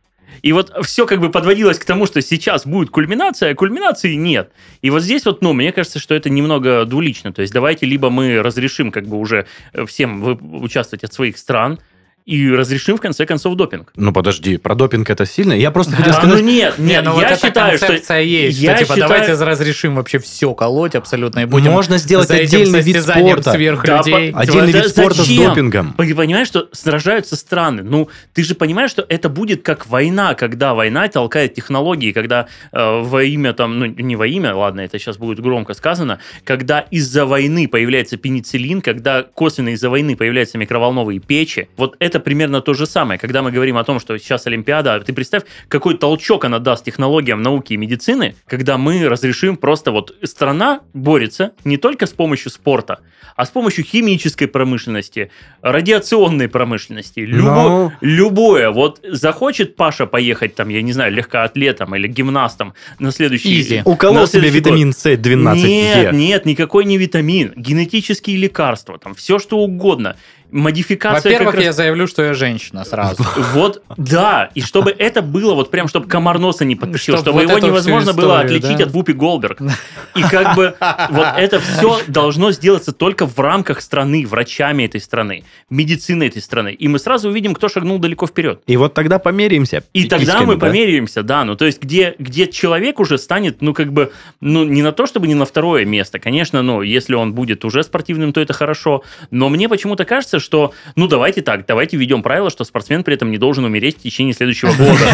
[0.43, 4.53] И вот все как бы подводилось к тому, что сейчас будет кульминация, а кульминации нет.
[4.83, 7.33] И вот здесь вот, ну, мне кажется, что это немного двулично.
[7.33, 11.81] То есть давайте либо мы разрешим как бы уже э, всем участвовать от своих стран,
[12.29, 13.91] и разрешим в конце концов допинг.
[13.97, 15.55] Ну подожди, про допинг это сильно.
[15.55, 17.87] Я просто хотел А, ну сказать, нет, Не, нет, ну вот я эта считаю, что
[17.87, 21.97] концепция есть, я что типа считаю- давайте разрешим вообще все колоть абсолютно и будем можно
[21.97, 23.53] сделать отдельный вид спорта.
[23.53, 24.33] сверх Да, людей.
[24.33, 25.45] по- Отдельный Да вид спорта с зачем?
[25.49, 25.95] допингом.
[25.97, 27.83] Ты понимаешь, что сражаются страны.
[27.83, 33.01] Ну, ты же понимаешь, что это будет как война, когда война толкает технологии, когда э,
[33.03, 37.25] во имя там, ну, не во имя, ладно, это сейчас будет громко сказано, когда из-за
[37.25, 41.69] войны появляется пенициллин, когда косвенно из-за войны появляются микроволновые печи.
[41.79, 43.19] Вот это примерно то же самое.
[43.19, 47.43] Когда мы говорим о том, что сейчас Олимпиада, ты представь, какой толчок она даст технологиям
[47.43, 53.01] науки и медицины, когда мы разрешим просто вот страна борется не только с помощью спорта,
[53.37, 55.31] а с помощью химической промышленности,
[55.63, 57.93] радиационной промышленности, любо- Ну.
[58.01, 58.71] любое.
[58.71, 63.61] Вот захочет Паша поехать там, я не знаю, легкоатлетом или гимнастом на следующий...
[63.61, 63.83] Изи.
[63.85, 65.55] Уколол себе витамин С12.
[65.55, 66.17] Нет, Е.
[66.19, 67.53] нет, никакой не витамин.
[67.57, 70.17] Генетические лекарства, там все что угодно.
[70.51, 73.25] Модификация Во-первых, раз- я заявлю, что я женщина сразу.
[73.53, 77.43] Вот, да, и чтобы это было, вот прям, чтобы комар носа не Чтоб чтобы вот
[77.43, 78.85] его невозможно было отличить да?
[78.85, 79.61] от Вупи Голдберг.
[80.15, 80.75] И как бы
[81.11, 86.73] вот это все должно сделаться только в рамках страны, врачами этой страны, медициной этой страны.
[86.73, 88.63] И мы сразу увидим, кто шагнул далеко вперед.
[88.67, 89.85] И вот тогда померимся.
[89.93, 90.67] И тогда мы да?
[90.67, 94.83] померяемся, да, ну то есть где, где человек уже станет, ну как бы, ну не
[94.83, 98.41] на то, чтобы не на второе место, конечно, ну если он будет уже спортивным, то
[98.41, 103.05] это хорошо, но мне почему-то кажется, что, ну давайте так, давайте введем правило, что спортсмен
[103.05, 104.99] при этом не должен умереть в течение следующего года.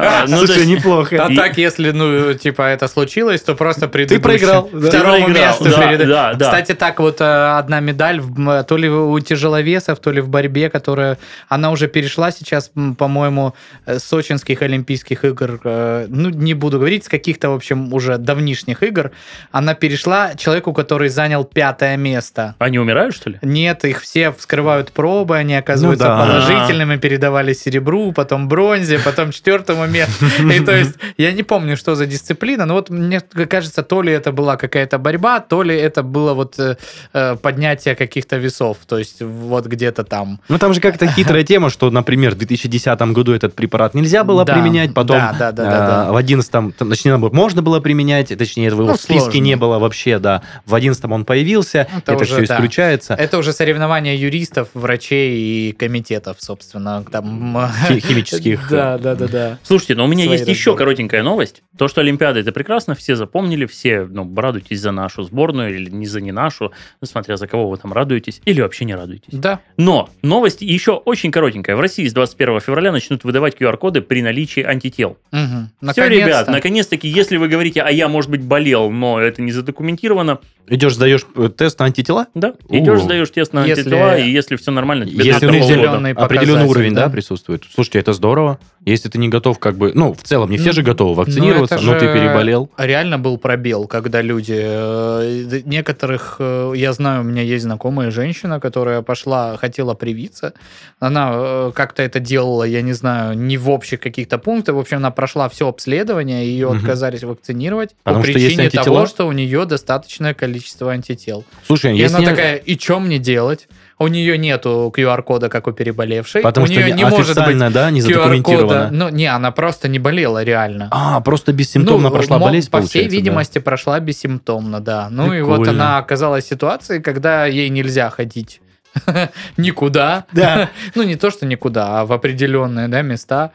[0.00, 1.24] А, ну, Слушай, неплохо.
[1.24, 4.68] А так, если, ну, типа, это случилось, то просто Ты проиграл.
[4.68, 5.64] Второму месту.
[5.64, 8.20] Кстати, так вот э, одна медаль,
[8.66, 11.18] то ли у тяжеловесов, то ли в борьбе, которая,
[11.48, 13.54] она уже перешла сейчас, по-моему,
[13.86, 18.18] э, с сочинских Олимпийских игр, э, ну, не буду говорить, с каких-то, в общем, уже
[18.18, 19.10] давнишних игр,
[19.50, 22.54] она перешла человеку, который занял пятое место.
[22.58, 23.38] Они умирают, что ли?
[23.42, 26.24] Нет, их все вскрывают пробы, они оказываются Ну да.
[26.26, 30.26] положительными, передавали серебру, потом бронзе, потом четвертому месту.
[30.52, 34.12] И то есть я не помню, что за дисциплина, но вот мне кажется, то ли
[34.12, 36.76] это была какая-то борьба, то ли это было вот э,
[37.12, 40.40] э, поднятие каких-то весов, то есть вот где-то там.
[40.48, 44.44] Ну, там же как-то хитрая тема, что, например, в 2010 году этот препарат нельзя было
[44.44, 46.12] Да, применять, потом да, да, да, да, э, да.
[46.12, 49.38] в 11 там, точнее, можно было применять, точнее, его Ну, в списке сложно.
[49.40, 50.42] не было вообще, да.
[50.66, 52.54] В 11 он появился, Это это, уже, все да.
[52.56, 53.14] исключается.
[53.14, 57.58] Это уже соревнования юристов, врачей и комитетов, собственно, там...
[57.88, 58.68] Хи- химических.
[58.78, 59.58] Да, да, да, да.
[59.62, 61.62] Слушайте, но у меня есть еще коротенькая новость.
[61.76, 66.06] То, что Олимпиада это прекрасно, все запомнили, все ну, радуйтесь за нашу сборную или не
[66.06, 66.72] за не нашу,
[67.02, 69.32] смотря за кого вы там радуетесь, или вообще не радуетесь.
[69.32, 69.60] Да.
[69.76, 71.76] Но новость еще очень коротенькая.
[71.76, 75.18] В России с 21 февраля начнут выдавать QR-коды при наличии антител.
[75.30, 75.70] Мгм.
[75.92, 80.40] Все, ребят, наконец-таки, если вы говорите, а я, может быть, болел, но это не задокументировано,
[80.70, 82.26] Идешь, сдаешь э, тест на антитела?
[82.34, 85.64] да, идешь, сдаешь тест на Если- антитела, и если все нормально, тебе Если полгода.
[85.66, 87.10] определенный определенный уровень, да, да?
[87.10, 87.64] присутствует.
[87.74, 88.58] Слушайте, это здорово.
[88.84, 91.14] Если ты не готов, как бы, ну, в целом, не все Ну, же готовы Ну,
[91.16, 92.70] вакцинироваться, это но ты переболел.
[92.78, 94.54] Реально был пробел, когда люди...
[94.56, 96.36] э, Некоторых...
[96.38, 100.54] э, Я знаю, у меня есть знакомая женщина, которая пошла, хотела привиться.
[101.00, 104.74] Она как-то это делала, я не знаю, не в общих каких-то пунктах.
[104.76, 106.78] В общем, она прошла все обследование, ее Мгм.
[106.78, 110.57] отказались вакцинировать Потому по причине того, что у нее достаточное количество
[110.88, 111.44] антител.
[111.66, 113.68] Слушай, И если она не- такая, и что мне делать?
[114.00, 116.40] У нее нету QR-кода, как у переболевшей.
[116.42, 118.90] Потому у что нее не- может быть да, не задокументировано.
[118.92, 120.88] Ну, не, она просто не болела реально.
[120.92, 123.10] А, просто бессимптомно Ну, прошла мо- болезнь, По всей да?
[123.10, 125.08] видимости, прошла бессимптомно, да.
[125.10, 125.72] Ну и вот Прикольно.
[125.84, 128.60] она оказалась в ситуации, когда ей нельзя ходить
[129.56, 130.24] никуда.
[130.32, 130.70] Да.
[130.94, 133.52] Ну, не то, что никуда, а в определенные да, места,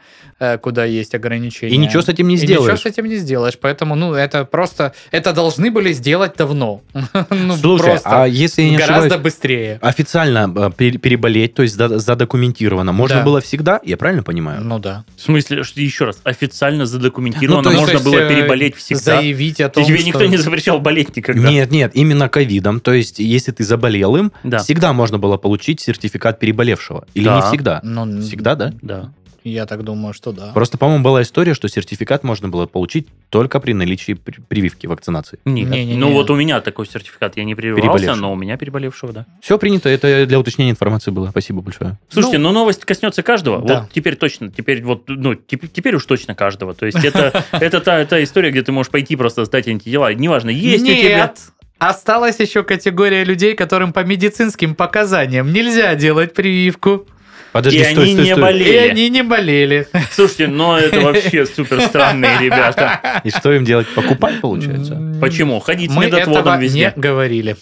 [0.62, 1.72] куда есть ограничения.
[1.74, 2.80] И ничего с этим не И ничего сделаешь.
[2.80, 3.54] с этим не сделаешь.
[3.60, 4.92] Поэтому, ну, это просто...
[5.10, 6.80] Это должны были сделать давно.
[7.30, 9.78] Ну, Слушай, просто а если я не гораздо ошибаюсь, быстрее.
[9.82, 13.22] официально э, пере- переболеть, то есть за- задокументировано, можно Да.
[13.24, 13.80] было всегда?
[13.84, 14.62] Я правильно понимаю?
[14.62, 15.04] Ну да.
[15.16, 19.16] В смысле, еще раз, официально задокументировано, Ну, есть, можно было э, переболеть всегда.
[19.16, 20.06] Заявить о том, Тебе что...
[20.06, 21.48] никто не запрещал болеть никогда.
[21.48, 22.80] Нет, нет, именно ковидом.
[22.80, 24.58] То есть, если ты заболел им, Да.
[24.58, 27.06] всегда можно было получить сертификат переболевшего.
[27.14, 27.36] Или Да.
[27.36, 27.80] не всегда?
[27.82, 28.72] Ну, Всегда, да?
[28.82, 29.12] Да.
[29.44, 30.52] Я так думаю, что да.
[30.54, 35.38] Просто, по-моему, была история, что сертификат можно было получить только при наличии при- прививки вакцинации.
[35.44, 35.68] Нет.
[35.68, 35.96] Не-не-не.
[35.98, 39.26] Ну вот у меня такой сертификат, я не прививался, но у меня переболевшего, да.
[39.42, 41.28] Все принято, это для уточнения информации было.
[41.28, 41.98] Спасибо большое.
[42.08, 43.60] Слушайте, ну, новость коснется каждого.
[43.60, 43.80] Да.
[43.82, 46.72] Вот теперь точно, теперь вот, ну, теперь, теперь уж точно каждого.
[46.72, 50.12] То есть это, это та, та история, где ты можешь пойти просто сдать антитела.
[50.14, 51.16] Неважно, есть у тебя...
[51.16, 51.38] Нет!
[51.78, 57.06] Осталась еще категория людей, которым по медицинским показаниям нельзя делать прививку.
[57.54, 58.42] Подожди, И стой, они стой, не стой.
[58.42, 58.72] болели.
[58.72, 59.86] И они не болели.
[60.10, 63.20] Слушайте, но это вообще супер странные ребята.
[63.22, 63.86] И что им делать?
[63.94, 65.00] Покупать, получается?
[65.20, 65.60] Почему?
[65.60, 66.92] Ходить с Мы медотводом этого везде.
[66.96, 67.54] не говорили.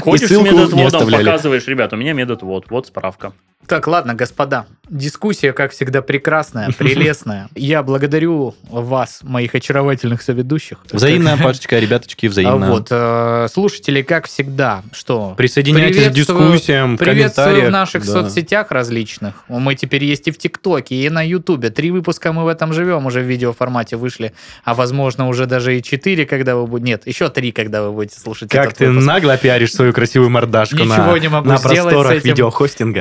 [0.00, 1.24] Ходишь с ссылку не медотводом, оставляли.
[1.24, 3.32] показываешь, ребята, у меня медотвод, вот справка.
[3.66, 4.66] Так, ладно, господа.
[4.88, 7.48] Дискуссия, как всегда, прекрасная, прелестная.
[7.54, 10.78] Я благодарю вас, моих очаровательных соведущих.
[10.92, 12.70] Взаимная, Пашечка, ребяточки, А взаимно.
[12.70, 15.34] вот, э, слушатели, как всегда, что?
[15.38, 19.44] Присоединяйтесь к дискуссиям, Приветствую в наших соцсетях различных.
[19.48, 21.70] Мы теперь есть и в ТикТоке, и на Ютубе.
[21.70, 24.34] Три выпуска мы в этом живем, уже в видеоформате вышли.
[24.64, 26.84] А возможно, уже даже и четыре, когда вы будете...
[26.90, 31.12] Нет, еще три, когда вы будете слушать Как ты нагло пиаришь свою красивую мордашку Ничего
[31.12, 32.28] на, не могу на сделать с просторах этим.
[32.30, 33.00] видеохостинга.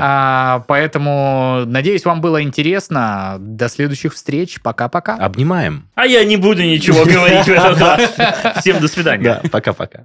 [0.53, 3.37] А, поэтому, надеюсь, вам было интересно.
[3.39, 4.59] До следующих встреч.
[4.61, 5.15] Пока-пока.
[5.15, 5.89] Обнимаем.
[5.95, 8.13] А я не буду ничего говорить в этот раз.
[8.59, 9.23] Всем до свидания.
[9.23, 10.03] Да, пока-пока.